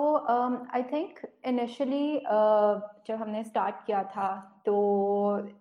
I 0.76 0.84
think 0.84 1.20
initially 1.48 2.08
जब 3.08 3.20
हमने 3.20 3.44
start 3.44 3.76
किया 3.86 4.04
था 4.16 4.28
तो 4.66 4.74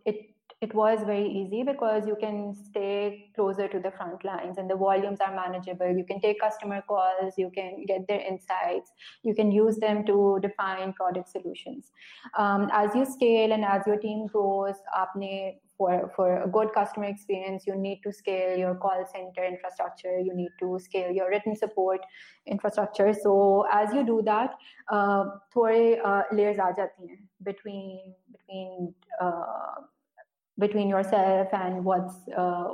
it 0.06 0.18
it 0.64 0.74
was 0.74 0.98
very 1.06 1.26
easy 1.26 1.62
because 1.62 2.06
you 2.06 2.16
can 2.20 2.54
stay 2.54 3.30
closer 3.34 3.66
to 3.66 3.80
the 3.80 3.90
front 3.90 4.22
lines 4.26 4.58
and 4.58 4.68
the 4.68 4.76
volumes 4.76 5.18
are 5.26 5.34
manageable. 5.34 5.90
You 5.90 6.04
can 6.04 6.20
take 6.20 6.38
customer 6.38 6.82
calls, 6.86 7.32
you 7.38 7.50
can 7.54 7.86
get 7.86 8.06
their 8.06 8.20
insights, 8.20 8.92
you 9.22 9.34
can 9.34 9.50
use 9.50 9.78
them 9.78 10.04
to 10.04 10.38
define 10.42 10.92
product 10.92 11.30
solutions. 11.30 11.92
Um, 12.36 12.68
as 12.74 12.94
you 12.94 13.06
scale 13.06 13.52
and 13.52 13.64
as 13.64 13.86
your 13.86 13.96
team 13.96 14.26
grows, 14.26 14.74
apne, 14.94 15.60
for, 15.78 16.12
for 16.14 16.42
a 16.42 16.46
good 16.46 16.74
customer 16.74 17.06
experience, 17.06 17.64
you 17.66 17.74
need 17.74 18.00
to 18.04 18.12
scale 18.12 18.58
your 18.58 18.74
call 18.74 19.02
center 19.10 19.42
infrastructure, 19.42 20.18
you 20.18 20.34
need 20.34 20.50
to 20.58 20.78
scale 20.78 21.10
your 21.10 21.30
written 21.30 21.56
support 21.56 22.00
infrastructure. 22.44 23.14
So 23.14 23.66
as 23.72 23.94
you 23.94 24.04
do 24.04 24.20
that, 24.26 24.56
uh, 24.92 25.24
थोड़े 25.56 26.02
uh, 26.04 26.22
layers 26.34 26.58
आ 26.58 26.70
जाती 26.70 27.08
हैं 27.08 27.28
between 27.42 28.12
between 28.32 28.94
uh, 29.22 29.80
between 30.57 30.87
yourself 30.89 31.47
and 31.53 31.83
what's 31.83 32.15
uh, 32.37 32.73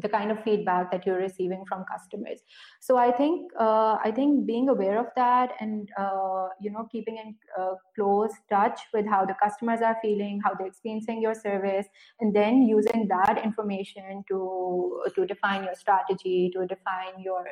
the 0.00 0.08
kind 0.08 0.30
of 0.30 0.42
feedback 0.42 0.90
that 0.92 1.04
you're 1.06 1.18
receiving 1.18 1.64
from 1.68 1.84
customers. 1.90 2.40
So 2.80 2.96
i 2.96 3.10
think 3.10 3.52
uh, 3.58 3.96
i 4.04 4.10
think 4.14 4.46
being 4.46 4.68
aware 4.68 4.98
of 4.98 5.06
that 5.16 5.52
and 5.60 5.88
uh, 5.98 6.48
you 6.60 6.70
know 6.70 6.86
keeping 6.92 7.16
in 7.16 7.34
uh, 7.58 7.74
close 7.94 8.30
touch 8.50 8.80
with 8.94 9.06
how 9.06 9.24
the 9.24 9.34
customers 9.42 9.80
are 9.82 9.96
feeling 10.02 10.40
how 10.44 10.54
they're 10.54 10.68
experiencing 10.68 11.20
your 11.20 11.34
service 11.34 11.86
and 12.20 12.34
then 12.34 12.62
using 12.62 13.08
that 13.08 13.40
information 13.44 14.24
to 14.28 15.02
to 15.14 15.26
define 15.26 15.64
your 15.64 15.74
strategy 15.74 16.50
to 16.54 16.66
define 16.66 17.20
your 17.28 17.44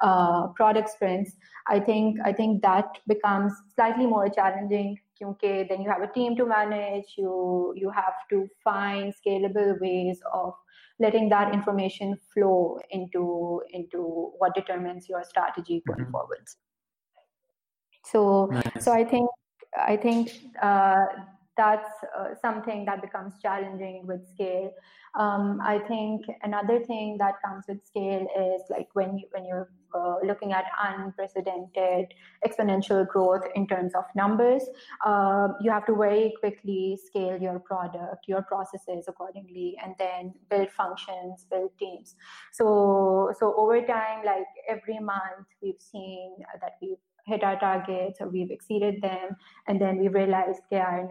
uh, 0.00 0.46
product 0.60 0.88
sprints 0.88 1.36
i 1.66 1.78
think 1.78 2.18
i 2.24 2.32
think 2.32 2.62
that 2.62 2.98
becomes 3.06 3.52
slightly 3.74 4.06
more 4.06 4.28
challenging 4.28 4.98
Okay, 5.22 5.66
then 5.68 5.82
you 5.82 5.90
have 5.90 6.02
a 6.02 6.12
team 6.12 6.34
to 6.36 6.46
manage 6.46 7.14
you 7.16 7.74
you 7.76 7.90
have 7.90 8.14
to 8.30 8.48
find 8.64 9.12
scalable 9.14 9.78
ways 9.80 10.20
of 10.32 10.54
letting 11.00 11.28
that 11.30 11.52
information 11.52 12.16
flow 12.32 12.78
into 12.90 13.62
into 13.72 14.32
what 14.38 14.54
determines 14.54 15.08
your 15.08 15.24
strategy 15.24 15.82
going 15.86 16.00
mm-hmm. 16.00 16.12
forwards 16.12 16.58
so 18.04 18.46
nice. 18.52 18.84
so 18.84 18.92
i 18.92 19.04
think 19.04 19.28
i 19.76 19.96
think 19.96 20.32
uh, 20.62 21.06
that's 21.56 21.90
uh, 22.18 22.34
something 22.40 22.84
that 22.84 23.02
becomes 23.02 23.34
challenging 23.42 24.06
with 24.06 24.26
scale 24.28 24.72
um, 25.18 25.60
I 25.62 25.78
think 25.80 26.26
another 26.42 26.80
thing 26.84 27.16
that 27.18 27.34
comes 27.44 27.64
with 27.68 27.84
scale 27.84 28.26
is 28.38 28.62
like 28.70 28.88
when 28.92 29.18
you 29.18 29.26
when 29.32 29.44
you're 29.44 29.68
uh, 29.92 30.16
looking 30.24 30.52
at 30.52 30.66
unprecedented 30.80 32.14
exponential 32.46 33.06
growth 33.08 33.42
in 33.56 33.66
terms 33.66 33.92
of 33.96 34.04
numbers, 34.14 34.62
uh, 35.04 35.48
you 35.60 35.70
have 35.72 35.84
to 35.86 35.96
very 35.96 36.32
quickly 36.38 36.96
scale 37.04 37.36
your 37.42 37.58
product, 37.58 38.28
your 38.28 38.42
processes 38.42 39.06
accordingly, 39.08 39.76
and 39.82 39.96
then 39.98 40.32
build 40.48 40.70
functions, 40.70 41.44
build 41.50 41.70
teams. 41.76 42.14
So 42.52 43.32
so 43.36 43.52
over 43.56 43.84
time, 43.84 44.24
like 44.24 44.46
every 44.68 45.00
month, 45.00 45.48
we've 45.60 45.80
seen 45.80 46.36
that 46.60 46.76
we've 46.80 46.98
hit 47.26 47.42
our 47.42 47.58
targets 47.58 48.20
or 48.20 48.28
we've 48.28 48.50
exceeded 48.50 49.00
them. 49.02 49.36
And 49.66 49.80
then 49.80 49.98
we 49.98 50.08
realized 50.08 50.62
yeah 50.70 51.04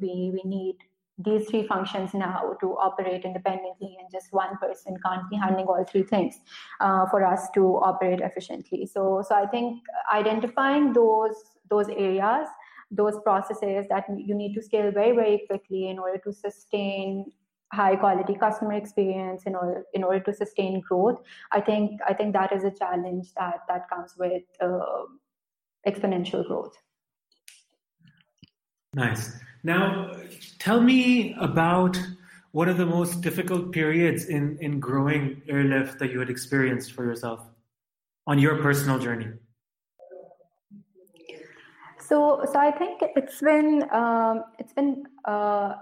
we 0.00 0.30
we 0.32 0.42
need 0.44 0.76
these 1.18 1.48
three 1.48 1.66
functions 1.66 2.12
now 2.12 2.54
to 2.60 2.76
operate 2.76 3.24
independently 3.24 3.96
and 3.98 4.08
just 4.12 4.32
one 4.32 4.58
person 4.58 4.94
can't 5.04 5.28
be 5.30 5.36
handling 5.36 5.66
all 5.66 5.82
three 5.84 6.02
things 6.02 6.34
uh, 6.80 7.06
for 7.06 7.24
us 7.24 7.48
to 7.54 7.76
operate 7.78 8.20
efficiently. 8.20 8.86
So 8.86 9.24
so 9.26 9.34
i 9.34 9.46
think 9.46 9.82
identifying 10.12 10.92
those 10.92 11.36
those 11.70 11.88
areas 11.88 12.48
those 12.90 13.18
processes 13.24 13.86
that 13.88 14.04
you 14.16 14.34
need 14.34 14.54
to 14.54 14.62
scale 14.62 14.92
very 14.92 15.14
very 15.16 15.42
quickly 15.48 15.88
in 15.88 15.98
order 15.98 16.18
to 16.18 16.32
sustain 16.32 17.24
high 17.72 17.96
quality 17.96 18.34
customer 18.34 18.74
experience 18.74 19.42
in 19.44 19.56
order 19.56 19.84
in 19.92 20.04
order 20.04 20.20
to 20.20 20.32
sustain 20.32 20.80
growth 20.88 21.18
i 21.50 21.60
think 21.60 22.00
i 22.08 22.14
think 22.14 22.32
that 22.32 22.52
is 22.52 22.62
a 22.62 22.70
challenge 22.70 23.34
that 23.34 23.60
that 23.68 23.88
comes 23.88 24.14
with 24.16 24.44
uh, 24.60 25.02
exponential 25.86 26.46
growth 26.46 26.76
nice 28.94 29.40
now, 29.66 30.12
tell 30.60 30.80
me 30.80 31.34
about 31.40 32.00
one 32.52 32.68
of 32.68 32.76
the 32.78 32.86
most 32.86 33.20
difficult 33.20 33.72
periods 33.72 34.26
in, 34.26 34.56
in 34.60 34.78
growing 34.78 35.42
airlift 35.48 35.98
that 35.98 36.12
you 36.12 36.20
had 36.20 36.30
experienced 36.30 36.92
for 36.92 37.04
yourself 37.04 37.40
on 38.28 38.38
your 38.38 38.62
personal 38.62 39.00
journey. 39.00 39.26
So, 41.98 42.46
so 42.52 42.60
I 42.60 42.70
think 42.70 43.00
it's 43.16 43.40
been 43.40 43.82
um, 43.90 44.44
it's 44.60 44.72
been 44.72 45.02
uh, 45.24 45.74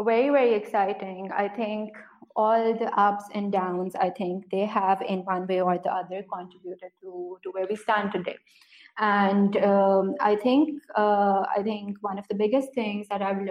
very 0.00 0.30
very 0.30 0.54
exciting. 0.54 1.30
I 1.36 1.48
think 1.48 1.90
all 2.34 2.72
the 2.72 2.90
ups 2.98 3.24
and 3.34 3.52
downs. 3.52 3.94
I 3.96 4.08
think 4.08 4.50
they 4.50 4.64
have 4.64 5.02
in 5.02 5.26
one 5.26 5.46
way 5.46 5.60
or 5.60 5.76
the 5.76 5.92
other 5.92 6.24
contributed 6.32 6.92
to 7.02 7.38
to 7.42 7.50
where 7.50 7.66
we 7.68 7.76
stand 7.76 8.12
today 8.12 8.38
and 8.98 9.56
um, 9.58 10.14
I 10.20 10.36
think 10.36 10.82
uh, 10.96 11.44
I 11.54 11.62
think 11.62 11.98
one 12.00 12.18
of 12.18 12.26
the 12.28 12.34
biggest 12.34 12.72
things 12.74 13.08
that 13.08 13.20
I've 13.20 13.36
learned 13.36 13.50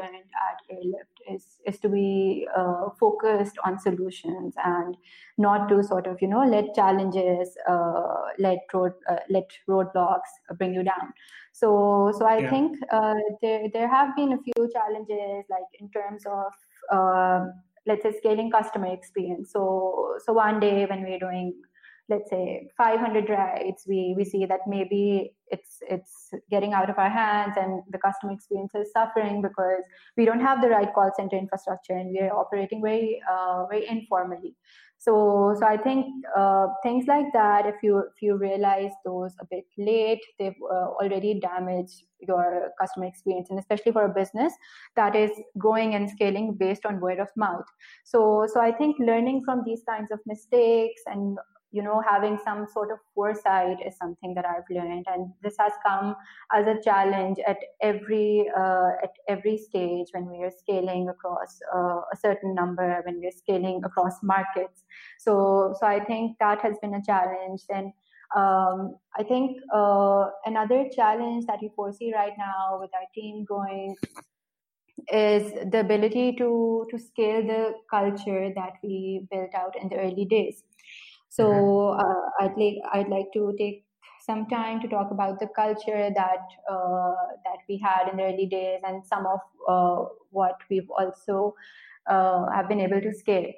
at 0.49 0.75
Airlift 0.75 1.21
is 1.29 1.59
is 1.65 1.79
to 1.81 1.89
be 1.89 2.47
uh, 2.55 2.89
focused 2.99 3.57
on 3.63 3.79
solutions 3.79 4.55
and 4.63 4.97
not 5.37 5.69
to 5.69 5.83
sort 5.83 6.07
of 6.07 6.19
you 6.21 6.27
know 6.27 6.43
let 6.43 6.73
challenges 6.73 7.55
uh, 7.69 8.29
let 8.39 8.57
road 8.73 8.93
uh, 9.07 9.19
let 9.29 9.49
roadblocks 9.67 10.33
bring 10.57 10.73
you 10.73 10.83
down. 10.83 11.13
So 11.51 12.11
so 12.17 12.25
I 12.25 12.39
yeah. 12.39 12.49
think 12.49 12.77
uh, 12.91 13.13
there 13.43 13.69
there 13.71 13.87
have 13.87 14.15
been 14.15 14.33
a 14.33 14.41
few 14.41 14.69
challenges 14.73 15.45
like 15.49 15.69
in 15.79 15.89
terms 15.91 16.25
of 16.25 16.53
uh, 16.91 17.45
let's 17.85 18.01
say 18.01 18.17
scaling 18.17 18.49
customer 18.49 18.87
experience. 18.87 19.51
So 19.51 20.17
so 20.25 20.33
one 20.33 20.59
day 20.59 20.85
when 20.87 21.03
we're 21.03 21.19
doing 21.19 21.61
let's 22.07 22.29
say 22.29 22.67
500 22.77 23.29
rides 23.29 23.83
we 23.87 24.13
we 24.15 24.23
see 24.23 24.45
that 24.45 24.61
maybe 24.67 25.33
it's 25.47 25.77
it's 25.89 26.31
getting 26.49 26.73
out 26.73 26.89
of 26.89 26.97
our 26.97 27.09
hands 27.09 27.55
and 27.57 27.81
the 27.91 27.97
customer 27.97 28.33
experience 28.33 28.73
is 28.75 28.91
suffering 28.91 29.41
because 29.41 29.83
we 30.17 30.25
don't 30.25 30.41
have 30.41 30.61
the 30.61 30.69
right 30.69 30.93
call 30.93 31.11
center 31.15 31.37
infrastructure 31.37 31.93
and 31.93 32.09
we 32.11 32.19
are 32.19 32.35
operating 32.35 32.81
very 32.81 33.19
uh, 33.31 33.65
very 33.69 33.87
informally. 33.87 34.55
So 34.97 35.55
so 35.59 35.65
i 35.67 35.77
think 35.77 36.05
uh, 36.35 36.67
things 36.83 37.05
like 37.07 37.31
that 37.33 37.65
if 37.65 37.75
you 37.83 37.97
if 37.99 38.21
you 38.21 38.37
realize 38.37 38.91
those 39.03 39.33
a 39.41 39.45
bit 39.45 39.65
late 39.77 40.23
they've 40.39 40.61
uh, 40.75 40.87
already 41.01 41.39
damaged 41.39 42.05
your 42.19 42.71
customer 42.79 43.05
experience 43.05 43.49
and 43.49 43.59
especially 43.59 43.91
for 43.91 44.05
a 44.05 44.13
business 44.13 44.53
that 44.95 45.15
is 45.15 45.31
growing 45.57 45.95
and 45.95 46.09
scaling 46.09 46.53
based 46.53 46.85
on 46.85 46.99
word 47.01 47.19
of 47.19 47.27
mouth. 47.35 47.65
So 48.03 48.47
so 48.51 48.61
i 48.61 48.71
think 48.71 48.95
learning 48.99 49.43
from 49.43 49.63
these 49.65 49.83
kinds 49.87 50.11
of 50.11 50.19
mistakes 50.25 51.01
and 51.07 51.37
you 51.75 51.83
know 51.83 52.01
having 52.07 52.37
some 52.43 52.65
sort 52.73 52.89
of 52.91 52.99
foresight 53.13 53.77
is 53.85 53.97
something 53.97 54.33
that 54.33 54.45
i've 54.45 54.69
learned. 54.69 55.05
And 55.13 55.31
this 55.43 55.55
has 55.59 55.73
come 55.85 56.15
as 56.53 56.65
a 56.67 56.81
challenge 56.81 57.37
at 57.45 57.57
every 57.81 58.49
uh, 58.57 58.91
at 59.03 59.13
every 59.27 59.57
stage 59.57 60.07
when 60.11 60.25
we 60.31 60.43
are 60.43 60.51
scaling 60.51 61.09
across 61.09 61.59
uh, 61.75 62.01
a 62.13 62.17
certain 62.25 62.55
number 62.55 62.87
when 63.05 63.19
we're 63.19 63.37
scaling 63.43 63.81
across 63.83 64.23
markets. 64.23 64.83
So 65.19 65.75
so 65.79 65.85
i 65.85 65.99
think 65.99 66.37
that 66.39 66.61
has 66.61 66.75
been 66.81 66.95
a 66.95 67.03
challenge. 67.11 67.61
Then 67.69 67.93
um, 68.35 68.97
I 69.17 69.23
think 69.23 69.57
uh, 69.73 70.25
another 70.45 70.89
challenge 70.95 71.45
that 71.47 71.59
we 71.61 71.69
foresee 71.75 72.13
right 72.13 72.33
now 72.37 72.79
with 72.81 72.91
our 72.93 73.07
team 73.13 73.43
growing 73.45 73.95
is 75.11 75.51
the 75.71 75.79
ability 75.81 76.35
to 76.37 76.87
to 76.89 76.97
scale 76.97 77.41
the 77.49 77.73
culture 77.89 78.51
that 78.55 78.73
we 78.83 79.27
built 79.29 79.53
out 79.53 79.75
in 79.81 79.89
the 79.89 79.97
early 79.97 80.25
days. 80.25 80.63
So 81.29 81.45
mm-hmm. 81.45 81.99
uh, 81.99 82.45
I'd 82.45 82.57
like 82.57 82.77
I'd 82.93 83.09
like 83.09 83.27
to 83.33 83.53
take 83.57 83.85
some 84.25 84.47
time 84.47 84.81
to 84.81 84.87
talk 84.87 85.11
about 85.11 85.39
the 85.39 85.47
culture 85.55 86.09
that 86.09 86.45
uh, 86.69 87.13
that 87.43 87.59
we 87.69 87.77
had 87.77 88.09
in 88.11 88.17
the 88.17 88.23
early 88.23 88.45
days 88.45 88.81
and 88.83 89.05
some 89.05 89.25
of 89.25 89.39
uh, 89.67 90.09
what 90.31 90.57
we've 90.69 90.89
also 90.89 91.55
uh, 92.07 92.49
have 92.51 92.67
been 92.67 92.79
able 92.79 93.01
to 93.01 93.13
scale. 93.13 93.51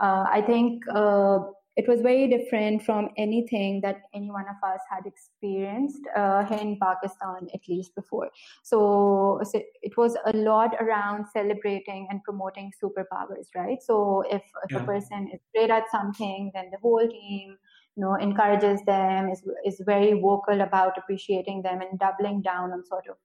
Uh, 0.00 0.24
I 0.28 0.42
think 0.42 0.82
uh, 0.92 1.38
it 1.76 1.88
was 1.88 2.02
very 2.02 2.28
different 2.28 2.82
from 2.82 3.08
anything 3.16 3.80
that 3.80 4.02
any 4.14 4.30
one 4.30 4.44
of 4.48 4.56
us 4.68 4.80
had 4.90 5.06
experienced 5.06 6.02
uh, 6.14 6.44
here 6.44 6.58
in 6.58 6.78
Pakistan, 6.78 7.48
at 7.54 7.60
least 7.68 7.94
before. 7.94 8.28
So, 8.62 9.40
so, 9.44 9.60
it 9.80 9.96
was 9.96 10.16
a 10.26 10.36
lot 10.36 10.74
around 10.80 11.26
celebrating 11.32 12.08
and 12.10 12.22
promoting 12.24 12.72
superpowers, 12.82 13.46
right? 13.54 13.78
So 13.82 14.22
if, 14.30 14.42
if 14.64 14.72
yeah. 14.72 14.82
a 14.82 14.84
person 14.84 15.30
is 15.32 15.40
great 15.54 15.70
at 15.70 15.84
something, 15.90 16.50
then 16.54 16.70
the 16.70 16.78
whole 16.82 17.08
team 17.08 17.56
you 17.96 18.02
know 18.02 18.14
encourages 18.14 18.80
them 18.86 19.28
is 19.28 19.42
is 19.66 19.80
very 19.84 20.12
vocal 20.18 20.62
about 20.62 20.96
appreciating 20.96 21.62
them 21.62 21.80
and 21.82 21.98
doubling 21.98 22.40
down 22.40 22.72
on 22.72 22.84
sort 22.86 23.04
of 23.08 23.16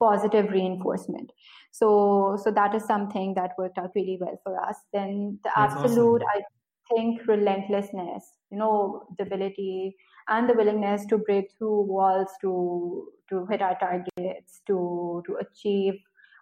positive 0.00 0.50
reinforcement 0.50 1.30
so 1.70 2.36
so 2.42 2.50
that 2.50 2.74
is 2.74 2.84
something 2.84 3.34
that 3.34 3.52
worked 3.56 3.78
out 3.78 3.90
really 3.94 4.18
well 4.20 4.38
for 4.42 4.60
us 4.60 4.76
then 4.92 5.38
the 5.44 5.50
That's 5.54 5.74
absolute 5.74 6.22
awesome. 6.22 6.42
i 6.42 6.56
think 6.90 7.26
relentlessness 7.26 8.32
you 8.50 8.58
know 8.58 9.02
the 9.18 9.24
ability 9.24 9.96
and 10.28 10.48
the 10.48 10.54
willingness 10.54 11.06
to 11.06 11.18
break 11.18 11.50
through 11.56 11.82
walls 11.82 12.28
to 12.40 13.08
to 13.28 13.46
hit 13.46 13.62
our 13.62 13.78
targets 13.78 14.60
to 14.66 15.22
to 15.26 15.36
achieve 15.36 15.94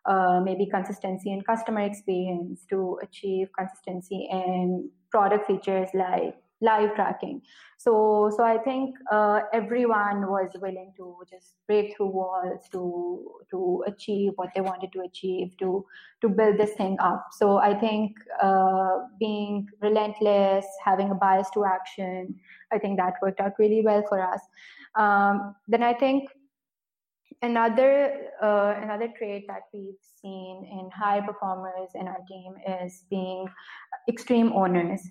uh, 0.06 0.40
maybe 0.44 0.66
consistency 0.66 1.32
in 1.32 1.40
customer 1.42 1.80
experience 1.80 2.66
to 2.68 2.98
achieve 3.02 3.48
consistency 3.58 4.28
in 4.30 4.90
product 5.10 5.46
features 5.46 5.88
like 5.94 6.34
live 6.60 6.94
tracking. 6.94 7.42
So, 7.78 8.30
so 8.36 8.44
I 8.44 8.58
think 8.58 8.96
uh, 9.12 9.40
everyone 9.52 10.22
was 10.28 10.50
willing 10.60 10.92
to 10.96 11.18
just 11.30 11.54
break 11.66 11.96
through 11.96 12.08
walls 12.08 12.68
to 12.72 13.42
to 13.50 13.84
achieve 13.86 14.32
what 14.36 14.50
they 14.54 14.60
wanted 14.60 14.92
to 14.92 15.00
achieve 15.00 15.56
to 15.58 15.84
to 16.22 16.28
build 16.28 16.58
this 16.58 16.72
thing 16.74 16.96
up. 17.00 17.26
So 17.32 17.58
I 17.58 17.74
think 17.74 18.16
uh, 18.42 19.00
being 19.18 19.68
relentless, 19.82 20.64
having 20.84 21.10
a 21.10 21.14
bias 21.14 21.48
to 21.54 21.64
action, 21.64 22.34
I 22.72 22.78
think 22.78 22.98
that 22.98 23.14
worked 23.20 23.40
out 23.40 23.52
really 23.58 23.82
well 23.82 24.02
for 24.08 24.22
us. 24.22 24.40
Um, 24.94 25.54
then 25.68 25.82
I 25.82 25.92
think 25.92 26.30
another 27.42 28.30
uh, 28.42 28.74
another 28.82 29.08
trait 29.18 29.44
that 29.48 29.62
we've 29.72 30.00
seen 30.22 30.66
in 30.70 30.90
high 30.90 31.20
performers 31.20 31.90
in 31.94 32.08
our 32.08 32.22
team 32.28 32.54
is 32.80 33.04
being 33.10 33.46
extreme 34.08 34.52
owners 34.52 35.02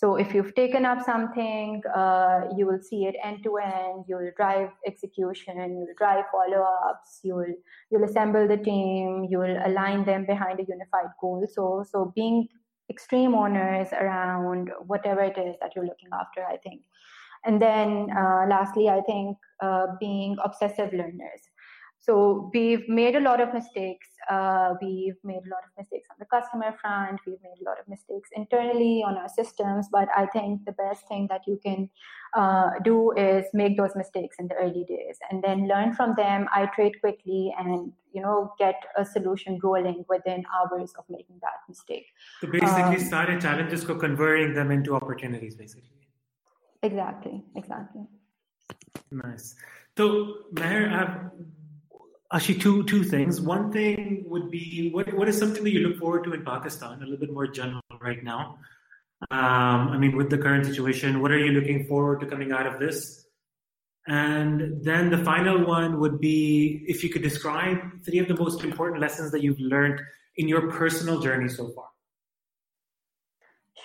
so 0.00 0.14
if 0.16 0.32
you've 0.32 0.54
taken 0.54 0.86
up 0.86 1.04
something, 1.04 1.82
uh, 1.94 2.44
you 2.56 2.64
will 2.64 2.80
see 2.80 3.04
it 3.04 3.16
end 3.22 3.44
to 3.44 3.58
end. 3.58 4.06
You'll 4.08 4.30
drive 4.34 4.70
execution. 4.86 5.58
You'll 5.58 5.94
drive 5.98 6.24
follow 6.32 6.64
ups. 6.88 7.20
You'll 7.22 7.52
you'll 7.90 8.04
assemble 8.04 8.48
the 8.48 8.56
team. 8.56 9.26
You'll 9.28 9.58
align 9.66 10.06
them 10.06 10.24
behind 10.24 10.58
a 10.58 10.64
unified 10.66 11.10
goal. 11.20 11.46
So 11.52 11.84
so 11.86 12.14
being 12.16 12.48
extreme 12.88 13.34
owners 13.34 13.88
around 13.92 14.70
whatever 14.86 15.20
it 15.20 15.36
is 15.36 15.56
that 15.60 15.76
you're 15.76 15.84
looking 15.84 16.08
after, 16.18 16.46
I 16.46 16.56
think. 16.56 16.80
And 17.44 17.60
then 17.60 18.08
uh, 18.16 18.46
lastly, 18.48 18.88
I 18.88 19.02
think 19.02 19.36
uh, 19.62 19.86
being 20.00 20.38
obsessive 20.42 20.94
learners. 20.94 21.42
So 22.10 22.50
we've 22.52 22.88
made 22.88 23.14
a 23.14 23.20
lot 23.20 23.40
of 23.40 23.54
mistakes. 23.54 24.08
Uh, 24.28 24.74
we've 24.82 25.14
made 25.22 25.42
a 25.46 25.50
lot 25.54 25.62
of 25.62 25.70
mistakes 25.78 26.08
on 26.10 26.16
the 26.18 26.24
customer 26.24 26.76
front. 26.80 27.20
We've 27.24 27.38
made 27.40 27.60
a 27.60 27.64
lot 27.64 27.78
of 27.78 27.86
mistakes 27.86 28.30
internally 28.34 29.04
on 29.06 29.16
our 29.16 29.28
systems. 29.28 29.86
But 29.92 30.08
I 30.16 30.26
think 30.26 30.64
the 30.64 30.72
best 30.72 31.06
thing 31.06 31.28
that 31.30 31.42
you 31.46 31.60
can 31.64 31.88
uh, 32.36 32.70
do 32.82 33.12
is 33.12 33.44
make 33.54 33.76
those 33.76 33.94
mistakes 33.94 34.38
in 34.40 34.48
the 34.48 34.54
early 34.54 34.84
days 34.88 35.18
and 35.30 35.40
then 35.44 35.68
learn 35.68 35.94
from 35.94 36.16
them, 36.16 36.48
iterate 36.60 37.00
quickly, 37.00 37.54
and 37.56 37.92
you 38.12 38.22
know 38.22 38.54
get 38.58 38.82
a 38.96 39.04
solution 39.04 39.60
rolling 39.62 40.04
within 40.08 40.42
hours 40.52 40.92
of 40.98 41.04
making 41.08 41.38
that 41.42 41.58
mistake. 41.68 42.06
So 42.40 42.48
basically, 42.48 42.96
um, 42.96 43.10
started 43.12 43.40
challenges 43.40 43.84
for 43.84 43.94
converting 43.94 44.52
them 44.54 44.72
into 44.72 44.96
opportunities, 44.96 45.54
basically. 45.54 46.08
Exactly. 46.82 47.44
Exactly. 47.54 48.02
Nice. 49.12 49.54
So, 49.96 50.38
Meher, 50.54 50.92
I've 50.92 51.30
Actually, 52.32 52.58
two 52.60 52.84
two 52.84 53.02
things. 53.02 53.40
One 53.40 53.72
thing 53.72 54.24
would 54.26 54.50
be 54.50 54.90
what 54.92 55.12
what 55.14 55.28
is 55.28 55.36
something 55.36 55.64
that 55.64 55.70
you 55.70 55.88
look 55.88 55.98
forward 55.98 56.24
to 56.24 56.32
in 56.32 56.44
Pakistan? 56.44 56.98
A 56.98 57.00
little 57.00 57.18
bit 57.18 57.32
more 57.32 57.48
general 57.48 57.82
right 58.00 58.22
now. 58.22 58.58
Um, 59.30 59.88
I 59.88 59.98
mean, 59.98 60.16
with 60.16 60.30
the 60.30 60.38
current 60.38 60.64
situation, 60.64 61.20
what 61.20 61.32
are 61.32 61.38
you 61.38 61.52
looking 61.52 61.86
forward 61.86 62.20
to 62.20 62.26
coming 62.26 62.52
out 62.52 62.66
of 62.66 62.78
this? 62.78 63.26
And 64.06 64.82
then 64.82 65.10
the 65.10 65.18
final 65.18 65.66
one 65.66 66.00
would 66.00 66.20
be 66.20 66.84
if 66.86 67.02
you 67.04 67.10
could 67.10 67.22
describe 67.22 67.78
three 68.04 68.18
of 68.18 68.28
the 68.28 68.36
most 68.36 68.64
important 68.64 69.00
lessons 69.00 69.30
that 69.32 69.42
you've 69.42 69.60
learned 69.60 70.00
in 70.36 70.48
your 70.48 70.70
personal 70.70 71.20
journey 71.20 71.48
so 71.48 71.68
far. 71.74 71.88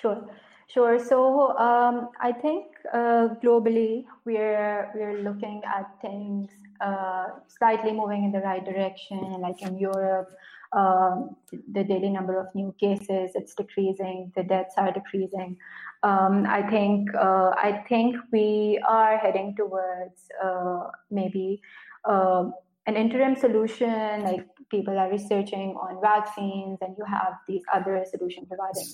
Sure. 0.02 0.30
Sure. 0.68 1.00
So 1.00 1.58
um, 1.58 2.10
I 2.20 2.32
think 2.32 2.66
uh, 2.94 3.30
globally 3.44 4.06
we're 4.24 4.92
we're 4.96 5.22
looking 5.22 5.62
at 5.66 5.86
things 6.02 6.50
uh, 6.82 7.28
slightly 7.48 7.92
moving 7.92 8.24
in 8.24 8.32
the 8.32 8.40
right 8.40 8.64
direction. 8.64 9.20
Like 9.40 9.62
in 9.62 9.78
Europe, 9.78 10.30
um, 10.74 11.36
the 11.72 11.84
daily 11.84 12.10
number 12.10 12.40
of 12.40 12.54
new 12.54 12.74
cases 12.80 13.32
it's 13.36 13.56
decreasing, 13.56 14.32
the 14.36 14.44
deaths 14.44 14.76
are 14.78 14.92
decreasing. 14.92 15.58
Um, 16.04 16.46
I 16.46 16.62
think 16.70 17.10
uh, 17.16 17.52
I 17.58 17.84
think 17.88 18.18
we 18.32 18.80
are 18.88 19.18
heading 19.18 19.56
towards 19.56 20.28
uh, 20.44 20.90
maybe 21.10 21.62
uh, 22.04 22.50
an 22.86 22.96
interim 22.96 23.36
solution. 23.36 24.24
Like 24.24 24.46
people 24.70 24.98
are 25.00 25.10
researching 25.10 25.76
on 25.76 26.02
vaccines, 26.02 26.78
and 26.82 26.96
you 26.98 27.06
have 27.06 27.34
these 27.48 27.64
other 27.74 28.06
solutions 28.10 28.48
regarding 28.52 28.86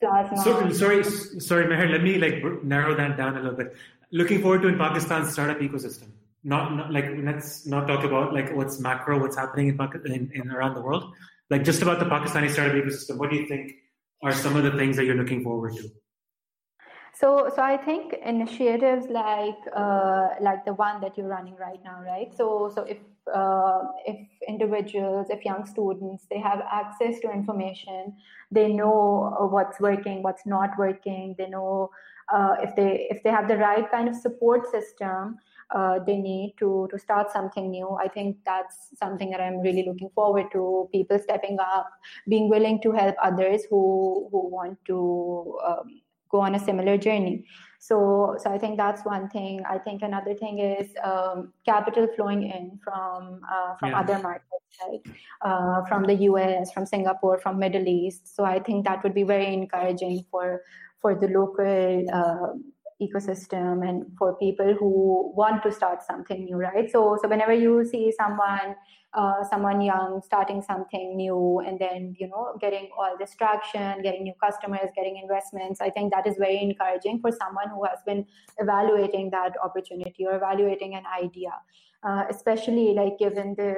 plasma. 0.00 0.38
So, 0.42 0.70
sorry, 0.72 1.04
sorry, 1.04 1.64
Meher. 1.66 1.90
Let 1.90 2.02
me 2.02 2.18
like 2.18 2.64
narrow 2.64 2.94
that 2.94 3.16
down 3.16 3.36
a 3.36 3.40
little 3.40 3.56
bit. 3.56 3.74
Looking 4.12 4.42
forward 4.42 4.62
to 4.62 4.68
in 4.68 4.78
Pakistan's 4.78 5.32
startup 5.32 5.58
ecosystem. 5.58 6.08
Not, 6.42 6.74
not 6.74 6.92
like 6.92 7.06
let's 7.22 7.66
not 7.66 7.86
talk 7.86 8.04
about 8.04 8.32
like 8.32 8.54
what's 8.54 8.80
macro, 8.80 9.20
what's 9.20 9.36
happening 9.36 9.68
in, 9.68 10.12
in, 10.12 10.30
in 10.34 10.50
around 10.50 10.74
the 10.74 10.80
world. 10.80 11.12
Like 11.50 11.64
just 11.64 11.82
about 11.82 11.98
the 11.98 12.06
Pakistani 12.06 12.50
startup 12.50 12.74
ecosystem. 12.76 13.18
What 13.18 13.30
do 13.30 13.36
you 13.36 13.46
think 13.46 13.74
are 14.22 14.32
some 14.32 14.56
of 14.56 14.64
the 14.64 14.72
things 14.72 14.96
that 14.96 15.04
you're 15.04 15.16
looking 15.16 15.42
forward 15.42 15.74
to? 15.76 15.90
So, 17.20 17.50
so 17.54 17.60
I 17.60 17.76
think 17.76 18.14
initiatives 18.24 19.06
like 19.10 19.58
uh, 19.76 20.28
like 20.40 20.64
the 20.64 20.72
one 20.72 21.02
that 21.02 21.18
you're 21.18 21.28
running 21.28 21.56
right 21.56 21.80
now, 21.84 22.00
right? 22.02 22.34
So, 22.34 22.72
so 22.74 22.84
if 22.84 22.96
uh, 23.32 23.82
if 24.06 24.26
individuals, 24.48 25.26
if 25.28 25.44
young 25.44 25.66
students, 25.66 26.26
they 26.30 26.38
have 26.38 26.62
access 26.72 27.20
to 27.20 27.30
information, 27.30 28.16
they 28.50 28.72
know 28.72 29.48
what's 29.50 29.78
working, 29.80 30.22
what's 30.22 30.46
not 30.46 30.70
working. 30.78 31.34
They 31.36 31.48
know 31.48 31.90
uh, 32.32 32.56
if 32.62 32.74
they 32.74 33.06
if 33.10 33.22
they 33.22 33.30
have 33.30 33.48
the 33.48 33.58
right 33.58 33.90
kind 33.90 34.08
of 34.08 34.16
support 34.16 34.70
system, 34.70 35.38
uh, 35.74 35.98
they 36.06 36.16
need 36.16 36.54
to 36.58 36.88
to 36.90 36.98
start 36.98 37.30
something 37.30 37.70
new. 37.70 37.96
I 38.00 38.08
think 38.08 38.36
that's 38.44 38.76
something 38.98 39.30
that 39.30 39.40
I'm 39.40 39.60
really 39.60 39.84
looking 39.86 40.10
forward 40.14 40.46
to. 40.52 40.88
People 40.92 41.18
stepping 41.18 41.58
up, 41.60 41.90
being 42.28 42.48
willing 42.48 42.80
to 42.82 42.92
help 42.92 43.16
others 43.22 43.64
who 43.70 44.28
who 44.30 44.48
want 44.48 44.78
to. 44.86 45.58
Um, 45.64 46.00
go 46.30 46.40
on 46.40 46.54
a 46.54 46.58
similar 46.58 46.96
journey. 46.96 47.44
So, 47.78 48.36
so 48.38 48.50
I 48.50 48.58
think 48.58 48.76
that's 48.76 49.04
one 49.04 49.28
thing. 49.28 49.62
I 49.68 49.78
think 49.78 50.02
another 50.02 50.34
thing 50.34 50.58
is 50.58 50.88
um, 51.02 51.52
capital 51.64 52.06
flowing 52.14 52.42
in 52.42 52.78
from 52.84 53.40
uh, 53.50 53.74
from 53.76 53.90
yeah. 53.90 54.00
other 54.00 54.18
markets, 54.18 54.78
right? 54.82 55.00
Uh, 55.40 55.84
from 55.86 56.04
the 56.04 56.14
US, 56.30 56.72
from 56.72 56.86
Singapore, 56.86 57.38
from 57.38 57.58
Middle 57.58 57.88
East. 57.88 58.34
So 58.36 58.44
I 58.44 58.60
think 58.60 58.84
that 58.84 59.02
would 59.02 59.14
be 59.14 59.22
very 59.22 59.52
encouraging 59.52 60.24
for 60.30 60.62
for 61.00 61.14
the 61.14 61.28
local 61.28 62.04
uh, 62.12 62.52
ecosystem 63.00 63.88
and 63.88 64.06
for 64.18 64.36
people 64.36 64.74
who 64.78 65.32
want 65.34 65.62
to 65.62 65.72
start 65.72 66.02
something 66.02 66.44
new, 66.44 66.56
right? 66.56 66.90
So, 66.90 67.18
so 67.20 67.28
whenever 67.28 67.52
you 67.52 67.84
see 67.84 68.12
someone 68.16 68.76
uh, 69.12 69.42
someone 69.50 69.80
young 69.80 70.22
starting 70.24 70.62
something 70.62 71.16
new 71.16 71.60
and 71.66 71.78
then 71.78 72.14
you 72.18 72.28
know 72.28 72.56
getting 72.60 72.88
all 72.96 73.16
this 73.18 73.34
traction 73.34 74.00
getting 74.02 74.22
new 74.22 74.32
customers 74.40 74.88
getting 74.94 75.18
investments 75.20 75.80
i 75.80 75.90
think 75.90 76.12
that 76.12 76.26
is 76.26 76.36
very 76.38 76.62
encouraging 76.62 77.20
for 77.20 77.32
someone 77.32 77.68
who 77.70 77.84
has 77.84 77.98
been 78.06 78.24
evaluating 78.58 79.28
that 79.30 79.52
opportunity 79.64 80.24
or 80.24 80.36
evaluating 80.36 80.94
an 80.94 81.02
idea 81.20 81.50
uh, 82.02 82.24
especially 82.30 82.94
like 82.94 83.18
given 83.18 83.54
the, 83.56 83.74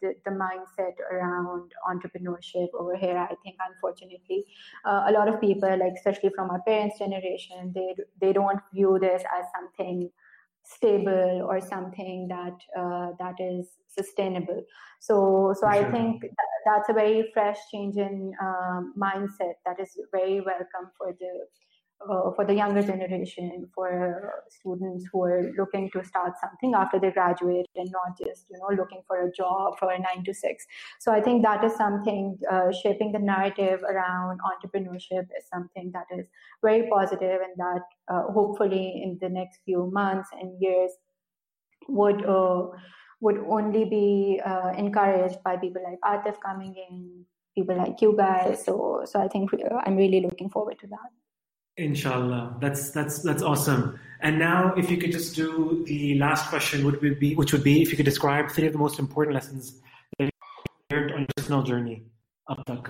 the, 0.00 0.14
the 0.24 0.30
mindset 0.30 0.94
around 1.10 1.72
entrepreneurship 1.88 2.68
over 2.78 2.96
here 2.96 3.16
i 3.16 3.34
think 3.42 3.56
unfortunately 3.68 4.44
uh, 4.84 5.04
a 5.08 5.12
lot 5.12 5.28
of 5.28 5.40
people 5.40 5.70
like 5.78 5.92
especially 5.96 6.30
from 6.34 6.50
our 6.50 6.62
parents 6.62 6.98
generation 6.98 7.72
they 7.74 7.94
they 8.20 8.32
don't 8.32 8.60
view 8.72 8.98
this 9.00 9.22
as 9.38 9.46
something 9.56 10.10
stable 10.64 11.46
or 11.48 11.60
something 11.60 12.28
that 12.28 12.56
uh, 12.78 13.10
that 13.18 13.34
is 13.38 13.66
sustainable. 13.88 14.64
So 15.00 15.54
so 15.58 15.66
I 15.66 15.90
think 15.90 16.22
that, 16.22 16.50
that's 16.64 16.88
a 16.88 16.92
very 16.92 17.30
fresh 17.34 17.58
change 17.72 17.96
in 17.96 18.32
um, 18.40 18.94
mindset 18.96 19.54
that 19.66 19.80
is 19.80 19.96
very 20.12 20.40
welcome 20.40 20.90
for 20.96 21.14
the 21.18 21.46
uh, 22.10 22.30
for 22.32 22.44
the 22.44 22.54
younger 22.54 22.82
generation, 22.82 23.68
for 23.74 24.44
students 24.48 25.06
who 25.12 25.22
are 25.22 25.52
looking 25.56 25.90
to 25.92 26.04
start 26.04 26.32
something 26.40 26.74
after 26.74 26.98
they 26.98 27.10
graduate 27.10 27.66
and 27.76 27.90
not 27.90 28.18
just 28.18 28.46
you 28.50 28.58
know 28.58 28.74
looking 28.76 29.02
for 29.06 29.26
a 29.26 29.32
job 29.32 29.78
for 29.78 29.90
a 29.92 29.98
nine 29.98 30.24
to 30.24 30.34
six. 30.34 30.66
So 31.00 31.12
I 31.12 31.20
think 31.20 31.42
that 31.42 31.64
is 31.64 31.74
something 31.74 32.38
uh, 32.50 32.72
shaping 32.82 33.12
the 33.12 33.18
narrative 33.18 33.82
around 33.82 34.40
entrepreneurship 34.40 35.26
is 35.38 35.46
something 35.52 35.92
that 35.92 36.06
is 36.16 36.26
very 36.62 36.88
positive 36.88 37.40
and 37.40 37.56
that 37.56 37.82
uh, 38.08 38.22
hopefully 38.32 39.02
in 39.02 39.18
the 39.20 39.28
next 39.28 39.60
few 39.64 39.90
months 39.92 40.30
and 40.32 40.60
years 40.60 40.92
would 41.88 42.24
uh, 42.24 42.66
would 43.20 43.38
only 43.48 43.84
be 43.84 44.40
uh, 44.44 44.72
encouraged 44.76 45.42
by 45.44 45.56
people 45.56 45.82
like 45.82 46.00
Atif 46.04 46.40
coming 46.40 46.74
in, 46.88 47.24
people 47.54 47.76
like 47.76 48.00
you 48.00 48.14
guys. 48.16 48.64
So 48.64 49.02
so 49.04 49.20
I 49.20 49.28
think 49.28 49.50
I'm 49.86 49.96
really 49.96 50.20
looking 50.20 50.50
forward 50.50 50.78
to 50.80 50.86
that. 50.88 51.10
Inshallah, 51.76 52.56
that's 52.60 52.90
that's 52.90 53.22
that's 53.22 53.42
awesome. 53.42 53.98
And 54.20 54.38
now, 54.38 54.74
if 54.76 54.90
you 54.90 54.98
could 54.98 55.10
just 55.10 55.34
do 55.34 55.82
the 55.86 56.18
last 56.18 56.48
question, 56.48 56.84
would 56.84 57.00
be 57.00 57.34
which 57.34 57.52
would 57.52 57.64
be 57.64 57.80
if 57.82 57.90
you 57.90 57.96
could 57.96 58.04
describe 58.04 58.50
three 58.50 58.66
of 58.66 58.72
the 58.72 58.78
most 58.78 58.98
important 58.98 59.34
lessons 59.34 59.80
that 60.18 60.26
you 60.26 60.30
learned 60.96 61.12
on 61.12 61.20
your 61.20 61.28
personal 61.36 61.62
journey 61.62 62.04
up 62.46 62.88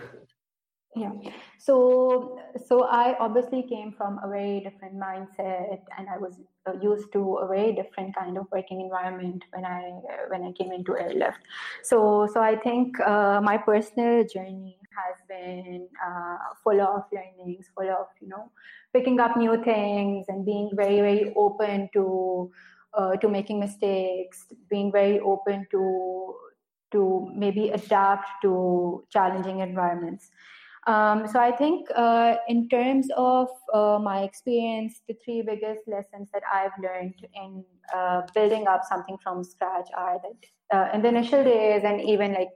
Yeah. 0.97 1.13
So 1.59 2.41
so 2.67 2.85
I 2.85 3.17
obviously 3.21 3.63
came 3.63 3.93
from 3.93 4.19
a 4.23 4.29
very 4.29 4.61
different 4.61 4.97
mindset, 4.97 5.81
and 5.97 6.09
I 6.09 6.19
was 6.19 6.41
used 6.83 7.13
to 7.13 7.37
a 7.37 7.47
very 7.47 7.73
different 7.73 8.17
kind 8.17 8.37
of 8.37 8.47
working 8.51 8.81
environment 8.81 9.45
when 9.53 9.65
I 9.65 9.93
when 10.29 10.43
I 10.43 10.53
came 10.53 10.73
into 10.73 10.99
airlift. 10.99 11.39
So 11.85 12.29
so 12.35 12.43
I 12.43 12.57
think 12.57 12.99
uh, 12.99 13.41
my 13.41 13.59
personal 13.59 14.27
journey 14.27 14.77
has 14.97 15.17
been 15.29 15.89
uh, 16.05 16.37
full 16.63 16.81
of 16.81 17.03
learnings, 17.13 17.67
full 17.75 17.91
of 17.91 18.07
you 18.21 18.29
know 18.29 18.51
picking 18.93 19.21
up 19.21 19.37
new 19.37 19.63
things 19.63 20.27
and 20.29 20.45
being 20.45 20.71
very 20.75 21.01
very 21.01 21.33
open 21.37 21.89
to 21.93 22.51
uh, 22.95 23.17
to 23.17 23.29
making 23.29 23.59
mistakes, 23.61 24.47
being 24.69 24.93
very 24.93 25.21
open 25.21 25.67
to 25.71 26.35
to 26.93 27.29
maybe 27.35 27.71
adapt 27.71 28.29
to 28.43 29.05
challenging 29.11 29.61
environments. 29.61 30.31
Um, 30.87 31.29
so 31.29 31.39
I 31.39 31.53
think 31.53 31.89
uh, 31.95 32.37
in 32.49 32.69
terms 32.69 33.09
of 33.17 33.49
uh, 33.73 33.99
my 34.03 34.23
experience, 34.23 35.01
the 35.07 35.15
three 35.25 35.43
biggest 35.43 35.87
lessons 35.87 36.29
that 36.33 36.43
I've 36.53 36.73
learned 36.83 37.15
in 37.35 37.65
uh, 37.95 38.23
building 38.35 38.67
up 38.67 38.83
something 38.89 39.17
from 39.23 39.45
scratch 39.45 39.89
are 39.97 40.19
that 40.21 40.77
uh, 40.77 40.91
in 40.93 41.03
the 41.03 41.09
initial 41.09 41.45
days 41.45 41.83
and 41.85 42.01
even 42.01 42.33
like 42.33 42.51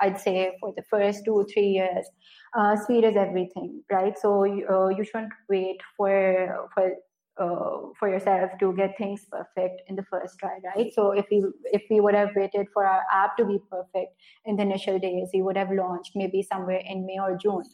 I'd 0.00 0.20
say 0.20 0.56
for 0.60 0.72
the 0.76 0.82
first 0.90 1.24
two 1.24 1.46
three 1.52 1.68
years, 1.68 2.06
uh, 2.56 2.76
speed 2.76 3.04
is 3.04 3.16
everything, 3.16 3.82
right? 3.90 4.18
So 4.18 4.44
you, 4.44 4.66
uh, 4.68 4.88
you 4.88 5.04
shouldn't 5.04 5.32
wait 5.48 5.80
for 5.96 6.68
for 6.74 6.92
uh, 7.38 7.88
for 7.98 8.08
yourself 8.08 8.50
to 8.60 8.74
get 8.74 8.98
things 8.98 9.24
perfect 9.30 9.82
in 9.88 9.96
the 9.96 10.04
first 10.04 10.38
try, 10.38 10.58
right? 10.74 10.92
So 10.92 11.12
if 11.12 11.26
we 11.30 11.44
if 11.72 11.82
we 11.90 12.00
would 12.00 12.14
have 12.14 12.30
waited 12.36 12.66
for 12.72 12.86
our 12.86 13.02
app 13.12 13.36
to 13.38 13.44
be 13.44 13.58
perfect 13.70 14.12
in 14.44 14.56
the 14.56 14.62
initial 14.62 14.98
days, 14.98 15.30
we 15.32 15.42
would 15.42 15.56
have 15.56 15.70
launched 15.72 16.12
maybe 16.14 16.42
somewhere 16.42 16.82
in 16.86 17.06
May 17.06 17.18
or 17.18 17.36
June. 17.36 17.64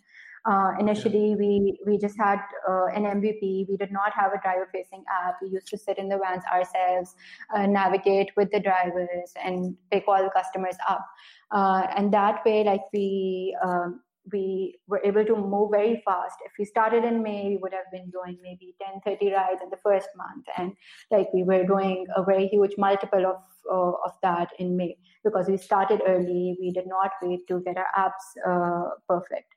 Uh, 0.49 0.73
initially, 0.79 1.35
we 1.35 1.79
we 1.87 1.99
just 1.99 2.17
had 2.17 2.39
uh, 2.69 2.87
an 2.95 3.03
MVP. 3.05 3.67
We 3.69 3.77
did 3.77 3.91
not 3.91 4.13
have 4.13 4.33
a 4.33 4.41
driver-facing 4.41 5.05
app. 5.11 5.37
We 5.43 5.49
used 5.49 5.67
to 5.69 5.79
sit 5.79 5.99
in 5.99 6.09
the 6.09 6.19
vans 6.19 6.45
ourselves, 6.53 7.15
uh, 7.55 7.67
navigate 7.67 8.31
with 8.37 8.51
the 8.53 8.61
drivers, 8.61 9.33
and 9.45 9.77
pick 9.91 10.05
all 10.07 10.23
the 10.23 10.31
customers 10.31 10.77
up. 10.89 11.05
Uh, 11.51 11.87
and 11.97 12.13
that 12.13 12.45
way, 12.45 12.63
like 12.63 12.83
we 12.93 13.57
um, 13.65 14.01
we 14.33 14.79
were 14.87 15.01
able 15.05 15.25
to 15.25 15.37
move 15.37 15.71
very 15.71 16.03
fast. 16.05 16.37
If 16.45 16.53
we 16.59 16.65
started 16.65 17.05
in 17.05 17.23
May, 17.23 17.49
we 17.49 17.57
would 17.59 17.73
have 17.73 17.91
been 17.93 18.11
doing 18.11 18.39
maybe 18.43 18.75
10, 18.81 19.01
30 19.05 19.33
rides 19.33 19.61
in 19.63 19.71
the 19.71 19.77
first 19.83 20.09
month. 20.17 20.47
And 20.57 20.73
like 21.11 21.33
we 21.33 21.43
were 21.43 21.65
doing 21.65 22.07
a 22.17 22.25
very 22.25 22.49
huge 22.49 22.73
multiple 22.77 23.25
of, 23.27 23.43
uh, 23.71 23.93
of 24.05 24.13
that 24.23 24.49
in 24.59 24.77
May 24.77 24.97
because 25.25 25.49
we 25.49 25.57
started 25.57 26.03
early. 26.07 26.57
We 26.61 26.73
did 26.73 26.87
not 26.87 27.13
wait 27.23 27.47
to 27.49 27.61
get 27.61 27.77
our 27.77 27.87
apps 27.97 28.27
uh, 28.47 28.91
perfect. 29.09 29.56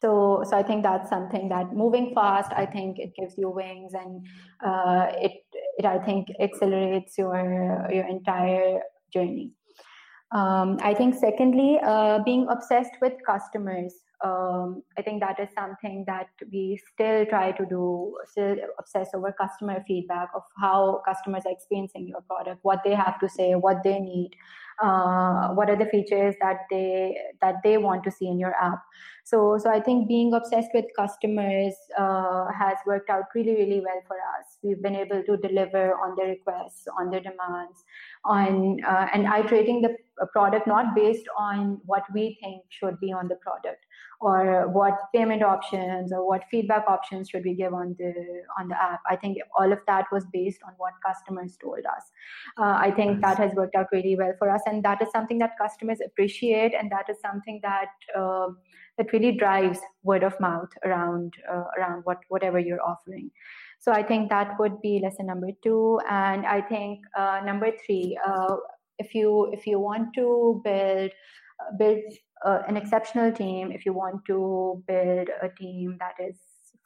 So, 0.00 0.42
so 0.48 0.56
I 0.56 0.62
think 0.62 0.82
that's 0.82 1.10
something 1.10 1.48
that 1.50 1.74
moving 1.74 2.14
fast, 2.14 2.52
I 2.56 2.64
think 2.64 2.98
it 2.98 3.12
gives 3.14 3.36
you 3.36 3.50
wings 3.50 3.92
and 3.92 4.26
uh, 4.64 5.12
it, 5.16 5.32
it, 5.78 5.84
I 5.84 5.98
think, 5.98 6.28
accelerates 6.40 7.18
your, 7.18 7.86
your 7.92 8.06
entire 8.08 8.80
journey. 9.12 9.52
Um, 10.32 10.78
I 10.80 10.94
think, 10.94 11.16
secondly, 11.16 11.80
uh, 11.84 12.20
being 12.24 12.46
obsessed 12.48 12.92
with 13.02 13.14
customers. 13.26 13.94
Um, 14.24 14.82
I 14.96 15.02
think 15.02 15.20
that 15.20 15.40
is 15.40 15.48
something 15.58 16.04
that 16.06 16.28
we 16.52 16.80
still 16.92 17.26
try 17.26 17.52
to 17.52 17.66
do, 17.66 18.16
still 18.30 18.56
obsess 18.78 19.08
over 19.14 19.32
customer 19.32 19.82
feedback 19.88 20.28
of 20.34 20.42
how 20.56 21.02
customers 21.06 21.42
are 21.46 21.52
experiencing 21.52 22.06
your 22.06 22.20
product, 22.22 22.60
what 22.62 22.80
they 22.84 22.94
have 22.94 23.18
to 23.20 23.28
say, 23.28 23.54
what 23.54 23.82
they 23.82 23.98
need, 23.98 24.30
uh, 24.82 25.48
what 25.48 25.68
are 25.68 25.76
the 25.76 25.86
features 25.86 26.34
that 26.40 26.60
they 26.70 27.16
that 27.40 27.56
they 27.62 27.78
want 27.78 28.04
to 28.04 28.10
see 28.10 28.26
in 28.26 28.38
your 28.38 28.54
app. 28.60 28.82
So, 29.24 29.58
so 29.62 29.70
I 29.70 29.80
think 29.80 30.08
being 30.08 30.32
obsessed 30.34 30.70
with 30.74 30.86
customers 30.96 31.74
uh, 31.96 32.46
has 32.58 32.78
worked 32.86 33.10
out 33.10 33.24
really, 33.34 33.52
really 33.52 33.80
well 33.80 34.02
for 34.08 34.16
us. 34.16 34.58
We've 34.62 34.82
been 34.82 34.96
able 34.96 35.22
to 35.22 35.36
deliver 35.36 35.94
on 35.94 36.16
their 36.16 36.28
requests, 36.28 36.88
on 36.98 37.10
their 37.10 37.20
demands, 37.20 37.84
on 38.24 38.78
uh, 38.84 39.06
and 39.12 39.26
iterating 39.26 39.82
the 39.82 39.96
product 40.32 40.66
not 40.66 40.94
based 40.94 41.26
on 41.38 41.80
what 41.84 42.02
we 42.12 42.38
think 42.40 42.62
should 42.70 42.98
be 43.00 43.12
on 43.12 43.28
the 43.28 43.36
product 43.36 43.84
or 44.20 44.68
what 44.68 44.98
payment 45.14 45.42
options 45.42 46.12
or 46.12 46.26
what 46.28 46.42
feedback 46.50 46.84
options 46.86 47.30
should 47.30 47.44
we 47.44 47.54
give 47.54 47.72
on 47.72 47.96
the 47.98 48.12
on 48.58 48.68
the 48.68 48.82
app. 48.82 49.00
I 49.08 49.16
think 49.16 49.38
all 49.58 49.72
of 49.72 49.78
that 49.86 50.06
was 50.12 50.24
based 50.32 50.60
on 50.66 50.74
what 50.76 50.92
customers 51.04 51.56
told 51.60 51.84
us. 51.86 52.04
Uh, 52.58 52.76
i 52.86 52.90
think 52.90 53.20
that 53.20 53.38
has 53.38 53.52
worked 53.54 53.74
out 53.74 53.86
really 53.92 54.16
well 54.16 54.32
for 54.38 54.50
us 54.50 54.60
and 54.66 54.82
that 54.84 55.00
is 55.02 55.08
something 55.10 55.38
that 55.38 55.56
customers 55.58 55.98
appreciate 56.04 56.74
and 56.74 56.90
that 56.90 57.08
is 57.08 57.16
something 57.20 57.60
that 57.62 57.90
uh, 58.16 58.48
that 58.98 59.12
really 59.12 59.32
drives 59.32 59.78
word 60.02 60.22
of 60.22 60.38
mouth 60.40 60.68
around 60.84 61.34
uh, 61.50 61.64
around 61.78 62.02
what 62.04 62.18
whatever 62.28 62.58
you're 62.58 62.82
offering. 62.82 63.30
So 63.78 63.92
I 63.92 64.02
think 64.02 64.28
that 64.28 64.58
would 64.58 64.80
be 64.82 65.00
lesson 65.02 65.26
number 65.26 65.48
two. 65.62 65.98
And 66.10 66.44
I 66.44 66.60
think 66.60 67.00
uh, 67.16 67.40
number 67.44 67.70
three, 67.84 68.18
uh, 68.26 68.56
if 68.98 69.14
you 69.14 69.50
if 69.52 69.66
you 69.66 69.80
want 69.80 70.14
to 70.16 70.60
build 70.64 71.10
uh, 71.60 71.76
build 71.78 72.02
uh, 72.44 72.62
an 72.68 72.76
exceptional 72.76 73.32
team, 73.32 73.72
if 73.72 73.84
you 73.84 73.92
want 73.92 74.24
to 74.26 74.82
build 74.86 75.28
a 75.42 75.48
team 75.48 75.96
that 76.00 76.14
is 76.18 76.36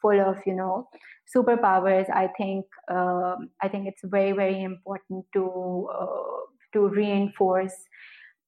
full 0.01 0.19
of 0.19 0.37
you 0.45 0.55
know 0.55 0.87
superpowers, 1.33 2.09
I 2.09 2.27
think 2.37 2.65
um, 2.89 3.49
I 3.61 3.67
think 3.67 3.87
it's 3.87 4.03
very 4.03 4.31
very 4.31 4.63
important 4.63 5.25
to 5.33 5.89
uh, 5.93 6.39
to 6.73 6.87
reinforce 6.89 7.73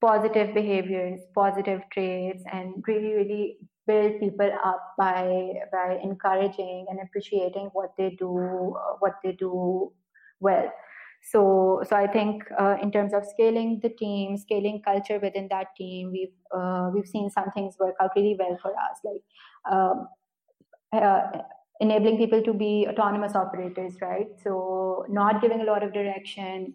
positive 0.02 0.54
behaviors, 0.54 1.22
positive 1.34 1.82
traits, 1.91 2.43
and 2.52 2.84
really 2.88 3.13
really 3.13 3.58
build 3.88 4.20
people 4.20 4.52
up 4.63 4.93
by 4.98 5.54
by 5.72 6.00
encouraging 6.04 6.86
and 6.89 7.00
appreciating 7.00 7.70
what 7.74 7.93
they 7.98 8.12
do 8.20 8.76
uh, 8.78 8.93
what 9.00 9.15
they 9.24 9.32
do 9.32 9.91
well 10.39 10.72
so 11.23 11.84
so 11.88 11.95
i 11.95 12.08
think 12.08 12.43
uh, 12.60 12.77
in 12.82 12.91
terms 12.91 13.13
of 13.13 13.25
scaling 13.25 13.80
the 13.84 13.89
team 13.89 14.38
scaling 14.38 14.82
culture 14.82 15.19
within 15.19 15.47
that 15.49 15.67
team 15.75 16.12
we've 16.12 16.38
uh, 16.56 16.89
we've 16.93 17.08
seen 17.08 17.30
some 17.30 17.51
things 17.51 17.75
work 17.80 17.95
out 18.01 18.12
really 18.15 18.36
well 18.38 18.58
for 18.62 18.71
us. 18.71 18.99
Like 19.03 19.23
um, 19.71 20.08
uh, 20.93 21.41
enabling 21.80 22.17
people 22.17 22.41
to 22.41 22.53
be 22.53 22.88
autonomous 22.89 23.36
operators 23.36 23.95
right? 24.01 24.27
So 24.43 25.06
not 25.10 25.41
giving 25.41 25.62
a 25.62 25.65
lot 25.65 25.84
of 25.84 25.93
direction 25.93 26.73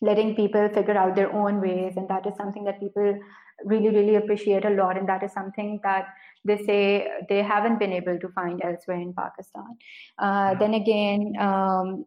letting 0.00 0.34
people 0.34 0.68
figure 0.70 0.96
out 0.96 1.14
their 1.14 1.32
own 1.32 1.60
ways 1.60 1.94
and 1.96 2.08
that 2.08 2.26
is 2.26 2.34
something 2.36 2.64
that 2.64 2.80
people 2.80 3.16
really 3.64 3.90
really 3.90 4.16
appreciate 4.16 4.64
a 4.64 4.70
lot 4.70 4.98
and 4.98 5.08
that 5.08 5.22
is 5.22 5.32
something 5.32 5.78
that 5.84 6.06
they 6.44 6.56
say 6.56 7.06
they 7.28 7.40
haven't 7.40 7.78
been 7.78 7.92
able 7.92 8.18
to 8.18 8.28
find 8.30 8.60
elsewhere 8.64 9.00
in 9.00 9.12
pakistan. 9.14 9.76
Uh, 10.18 10.54
then 10.54 10.74
again 10.74 11.34
um, 11.38 12.04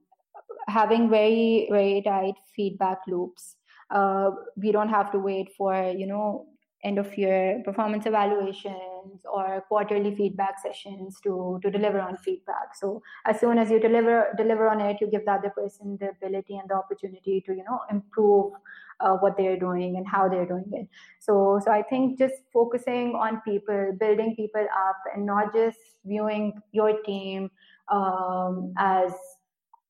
having 0.68 1.10
very 1.10 1.68
very 1.72 2.02
tight 2.02 2.36
feedback 2.56 3.00
loops. 3.08 3.56
Uh, 3.92 4.32
we 4.58 4.72
don't 4.72 4.90
have 4.90 5.12
to 5.12 5.20
wait 5.20 5.50
for 5.58 5.92
you 5.92 6.08
know 6.08 6.48
end 6.84 7.00
of 7.00 7.18
year 7.18 7.62
performance 7.66 8.06
evaluations 8.06 9.26
or 9.32 9.64
quarterly 9.68 10.16
feedback 10.16 10.60
sessions 10.62 11.20
to 11.24 11.60
to 11.64 11.72
deliver 11.72 12.00
on 12.00 12.18
feedback. 12.18 12.76
So 12.76 13.02
as 13.26 13.40
soon 13.40 13.58
as 13.58 13.72
you 13.72 13.80
deliver 13.80 14.34
deliver 14.38 14.70
on 14.70 14.82
it 14.82 15.02
you 15.02 15.08
give 15.08 15.26
the 15.26 15.32
other 15.32 15.50
person 15.50 15.98
the 16.00 16.10
ability 16.10 16.58
and 16.58 16.70
the 16.70 16.76
opportunity 16.76 17.42
to 17.46 17.54
you 17.54 17.64
know 17.64 17.80
improve 17.90 18.54
uh, 19.00 19.16
what 19.18 19.36
they're 19.38 19.60
doing 19.60 19.98
and 19.98 20.08
how 20.08 20.30
they're 20.30 20.46
doing 20.46 20.70
it. 20.74 20.88
So 21.20 21.60
so 21.66 21.72
i 21.72 21.82
think 21.82 22.20
just 22.20 22.36
focusing 22.54 23.16
on 23.16 23.42
people 23.42 23.96
building 24.00 24.36
people 24.36 24.68
up 24.88 24.98
and 25.14 25.26
not 25.26 25.54
just 25.54 25.80
viewing 26.06 26.54
your 26.72 27.02
team 27.04 27.50
um, 27.92 28.74
as 28.78 29.12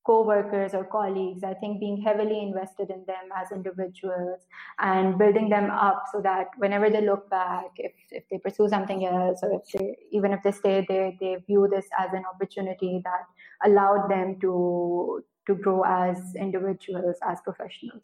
co-workers 0.06 0.72
or 0.72 0.84
colleagues 0.84 1.42
i 1.42 1.52
think 1.60 1.80
being 1.80 2.00
heavily 2.00 2.40
invested 2.40 2.90
in 2.90 3.04
them 3.06 3.32
as 3.40 3.50
individuals 3.50 4.40
and 4.78 5.18
building 5.18 5.48
them 5.48 5.68
up 5.70 6.04
so 6.12 6.20
that 6.20 6.46
whenever 6.58 6.88
they 6.88 7.04
look 7.04 7.28
back 7.28 7.70
if, 7.76 7.92
if 8.10 8.22
they 8.30 8.38
pursue 8.38 8.68
something 8.68 9.04
else 9.04 9.40
or 9.42 9.52
if 9.58 9.66
they 9.72 9.96
even 10.12 10.32
if 10.32 10.40
they 10.44 10.52
stay 10.52 10.86
there 10.88 11.12
they 11.20 11.34
view 11.46 11.68
this 11.70 11.86
as 11.98 12.12
an 12.12 12.24
opportunity 12.32 13.02
that 13.02 13.24
allowed 13.68 14.08
them 14.08 14.38
to 14.40 15.24
to 15.46 15.54
grow 15.56 15.82
as 15.82 16.34
individuals 16.36 17.16
as 17.28 17.40
professionals 17.40 18.02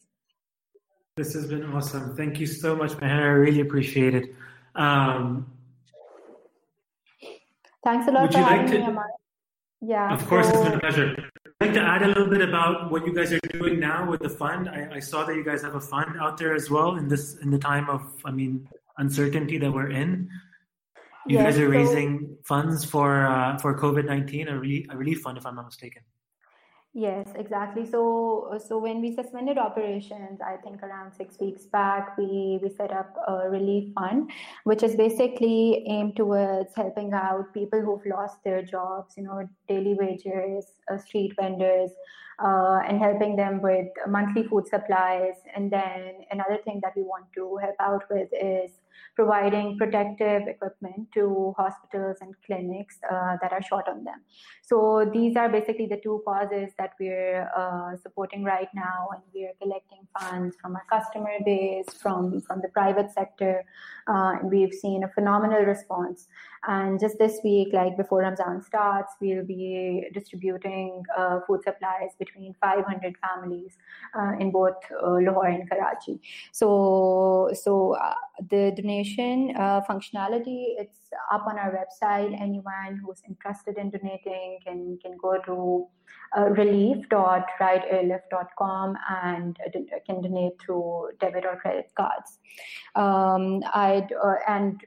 this 1.17 1.35
has 1.35 1.47
been 1.47 1.65
awesome 1.73 2.17
thank 2.17 2.41
you 2.41 2.47
so 2.47 2.75
much 2.75 2.93
Meher. 2.93 3.27
i 3.31 3.35
really 3.47 3.61
appreciate 3.61 4.15
it 4.15 4.35
um, 4.75 5.53
thanks 7.85 8.09
a 8.09 8.11
lot 8.11 8.33
for 8.33 8.39
having 8.39 8.63
like 8.63 8.73
to... 8.73 8.79
me 8.79 8.85
Amar. 8.87 9.22
Yeah 9.83 10.15
of 10.15 10.27
course 10.27 10.49
so... 10.49 10.55
it's 10.55 10.65
been 10.65 10.79
a 10.79 10.81
pleasure 10.81 11.15
I'd 11.63 11.67
like 11.67 11.75
to 11.75 11.81
add 11.81 12.03
a 12.03 12.09
little 12.09 12.27
bit 12.27 12.41
about 12.41 12.91
what 12.91 13.07
you 13.07 13.15
guys 13.15 13.33
are 13.33 13.39
doing 13.53 13.79
now 13.79 14.11
with 14.11 14.21
the 14.21 14.29
fund. 14.29 14.69
I, 14.69 14.97
I, 14.97 14.99
saw 14.99 15.23
that 15.23 15.37
you 15.37 15.45
guys 15.45 15.63
have 15.63 15.77
a 15.77 15.81
fund 15.81 16.17
out 16.21 16.37
there 16.37 16.57
as 16.57 16.69
well 16.69 16.97
in 16.97 17.07
this 17.07 17.37
in 17.37 17.53
the 17.53 17.59
time 17.59 17.89
of, 17.89 18.03
I 18.25 18.33
mean, 18.33 18.67
uncertainty 18.99 19.59
that 19.59 19.71
we're 19.71 19.91
in. 19.91 20.29
You 21.29 21.39
yes, 21.39 21.45
guys 21.45 21.59
are 21.61 21.67
so, 21.67 21.71
raising 21.71 22.37
funds 22.45 22.85
for 22.85 23.27
uh, 23.27 23.59
for 23.59 23.79
COVID 23.79 24.07
nineteen, 24.07 24.49
a, 24.49 24.59
relief, 24.59 24.87
a 24.91 24.97
relief 24.97 25.21
fund, 25.21 25.39
if 25.39 25.47
I'm 25.47 25.55
not 25.55 25.67
mistaken. 25.67 26.03
Yes, 26.95 27.27
exactly. 27.37 27.87
So, 27.87 28.59
so 28.69 28.77
when 28.77 29.01
we 29.01 29.15
suspended 29.15 29.57
operations, 29.57 30.41
I 30.43 30.57
think 30.59 30.83
around 30.83 31.13
six 31.15 31.41
weeks 31.41 31.65
back, 31.65 32.19
we 32.19 32.59
we 32.63 32.69
set 32.69 32.93
up 32.93 33.15
a 33.27 33.49
relief 33.49 33.95
fund, 33.95 34.31
which 34.65 34.83
is 34.83 34.95
basically 34.95 35.87
aimed 35.89 36.17
towards 36.17 36.75
helping 36.77 37.15
out 37.15 37.55
people 37.55 37.81
who've 37.81 38.05
lost 38.05 38.45
their 38.45 38.61
jobs, 38.63 39.15
you 39.17 39.23
know, 39.23 39.49
daily 39.69 39.95
wages, 39.95 40.67
uh, 40.93 40.99
street 40.99 41.33
vendors, 41.41 41.91
uh, 42.45 42.81
and 42.87 42.99
helping 42.99 43.37
them 43.37 43.63
with 43.63 43.89
monthly 44.07 44.43
food 44.43 44.67
supplies. 44.69 45.37
And 45.57 45.71
then 45.71 46.27
another 46.31 46.59
thing 46.63 46.81
that 46.83 46.93
we 46.95 47.05
want 47.05 47.25
to 47.37 47.57
help 47.57 47.77
out 47.81 48.05
with 48.11 48.29
is 48.39 48.71
providing 49.15 49.77
protective 49.77 50.43
equipment 50.49 51.09
to 51.13 51.55
hospitals 51.57 52.17
and 52.21 52.35
clinics 52.47 52.99
uh, 53.11 53.37
that 53.43 53.53
are 53.53 53.63
short 53.63 53.87
on 53.89 54.05
them. 54.05 54.21
So 54.63 55.09
these 55.13 55.37
are 55.37 55.49
basically 55.49 55.87
the 55.87 56.01
two 56.03 56.23
causes 56.27 56.73
that 56.79 56.93
we're 56.99 57.51
uh, 57.57 57.97
supporting 58.03 58.43
right 58.43 58.69
now, 58.75 59.09
and 59.13 59.23
we're 59.35 59.53
collecting 59.61 60.07
funds 60.19 60.57
from 60.61 60.77
our 60.77 60.87
customer 60.91 61.37
base, 61.45 61.87
from 62.01 62.41
from 62.41 62.61
the 62.63 62.69
private 62.69 63.11
sector, 63.13 63.65
uh, 64.07 64.35
we've 64.43 64.73
seen 64.73 65.05
a 65.05 65.09
phenomenal 65.09 65.63
response. 65.63 66.29
And 66.67 67.01
just 67.01 67.19
this 67.19 67.41
week, 67.43 67.73
like 67.73 67.97
before 67.97 68.21
Ramzan 68.21 68.63
starts, 68.63 69.15
we'll 69.21 69.45
be 69.45 70.07
distributing 70.15 71.03
uh, 71.17 71.41
food 71.47 71.63
supplies 71.65 72.11
between 72.19 72.55
500 72.61 73.17
families 73.19 73.77
uh, 74.17 74.33
in 74.39 74.53
both 74.53 74.77
uh, 75.03 75.15
Lahore 75.15 75.49
and 75.49 75.69
Karachi. 75.69 76.21
So, 76.53 77.51
so 77.55 77.97
the 78.49 78.73
donation 78.77 79.02
uh, 79.57 79.81
functionality 79.89 80.75
it's 80.79 80.99
up 81.33 81.47
on 81.47 81.57
our 81.59 81.73
website. 81.73 82.39
Anyone 82.41 83.01
who's 83.05 83.21
interested 83.29 83.77
in 83.79 83.91
donating 83.91 84.59
can 84.65 84.97
can 85.03 85.17
go 85.21 85.39
to 85.47 85.89
uh, 86.37 86.51
relief.rideairlift.com 86.51 88.97
and 89.11 89.59
uh, 89.67 89.71
can 90.07 90.23
donate 90.23 90.53
through 90.61 91.09
debit 91.21 91.45
or 91.45 91.57
credit 91.57 91.91
cards. 91.97 92.39
Um, 92.95 93.65
I'd 93.75 94.13
uh, 94.13 94.37
and 94.49 94.81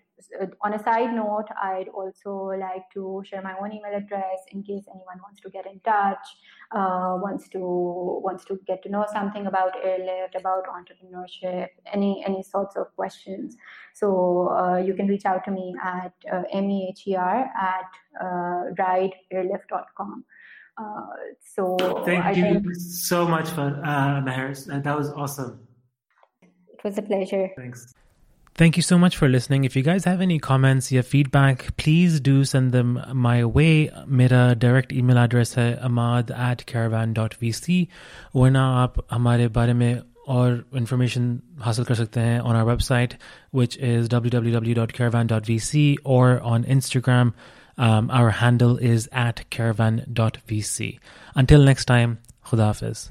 on 0.62 0.74
a 0.74 0.84
side 0.84 1.14
note, 1.14 1.48
I'd 1.62 1.88
also 1.90 2.52
like 2.60 2.84
to 2.94 3.24
share 3.26 3.42
my 3.42 3.56
own 3.62 3.72
email 3.72 3.96
address 3.96 4.40
in 4.52 4.64
case 4.64 4.84
anyone 4.90 5.20
wants 5.22 5.42
to 5.42 5.50
get 5.50 5.66
in 5.66 5.80
touch, 5.82 6.26
uh, 6.72 7.18
wants 7.22 7.48
to 7.50 7.60
wants 7.60 8.46
to 8.46 8.60
get 8.68 8.84
to 8.84 8.90
know 8.90 9.06
something 9.12 9.48
about 9.48 9.74
airlift, 9.84 10.36
about 10.36 10.66
entrepreneurship, 10.68 11.70
any 11.92 12.24
any 12.26 12.44
sorts 12.44 12.76
of 12.76 12.96
questions. 12.96 13.56
So 13.94 14.50
uh, 14.50 14.78
you 14.78 14.94
can 14.94 15.08
reach 15.08 15.26
out 15.26 15.44
to 15.46 15.52
me 15.52 15.76
at 15.84 16.14
uh, 16.32 16.44
meher 16.54 17.48
at 17.74 17.92
uh, 18.22 18.72
rideairlift.com. 18.80 20.26
Uh, 20.78 21.08
so 21.42 21.78
thank 22.06 22.26
I 22.26 22.32
you 22.32 22.60
think, 22.60 22.76
so 22.76 23.28
much 23.28 23.50
for 23.50 23.82
uh, 23.84 24.22
Meher. 24.22 24.84
That 24.84 24.98
was 24.98 25.10
awesome. 25.12 25.66
It 26.42 26.84
was 26.84 26.98
a 26.98 27.02
pleasure. 27.02 27.50
Thanks. 27.56 27.94
Thank 28.57 28.77
you 28.77 28.83
so 28.83 28.99
much 28.99 29.17
for 29.17 29.27
listening. 29.27 29.65
If 29.65 29.75
you 29.75 29.83
guys 29.83 30.05
have 30.05 30.21
any 30.21 30.39
comments 30.39 30.93
या 30.93 31.03
feedback, 31.03 31.63
please 31.79 32.21
do 32.21 32.45
send 32.45 32.73
them 32.73 32.99
my 33.15 33.45
way. 33.45 33.89
मेरा 34.09 34.59
direct 34.59 34.93
email 34.93 35.21
address 35.23 35.55
है 35.59 35.69
amad 35.83 36.33
at 36.49 36.65
caravan.vc 36.73 37.87
वरना 38.35 38.65
आप 38.83 39.07
हमारे 39.13 39.49
बारे 39.49 39.73
में 39.73 40.01
और 40.29 40.65
information 40.77 41.37
हासिल 41.61 41.85
कर 41.85 41.95
सकते 41.95 42.21
हैं 42.21 42.41
on 42.41 42.59
our 42.59 42.67
website 42.73 43.17
which 43.55 43.79
is 43.93 44.09
www.caravan.vc 44.09 45.97
or 46.05 46.29
on 46.55 46.69
Instagram 46.77 47.33
um, 47.79 48.11
our 48.11 48.31
handle 48.31 48.77
is 48.77 49.09
at 49.11 49.49
caravan.vc. 49.51 50.99
Until 51.35 51.63
next 51.63 51.87
time, 51.87 52.19
Khudafiz. 52.47 53.11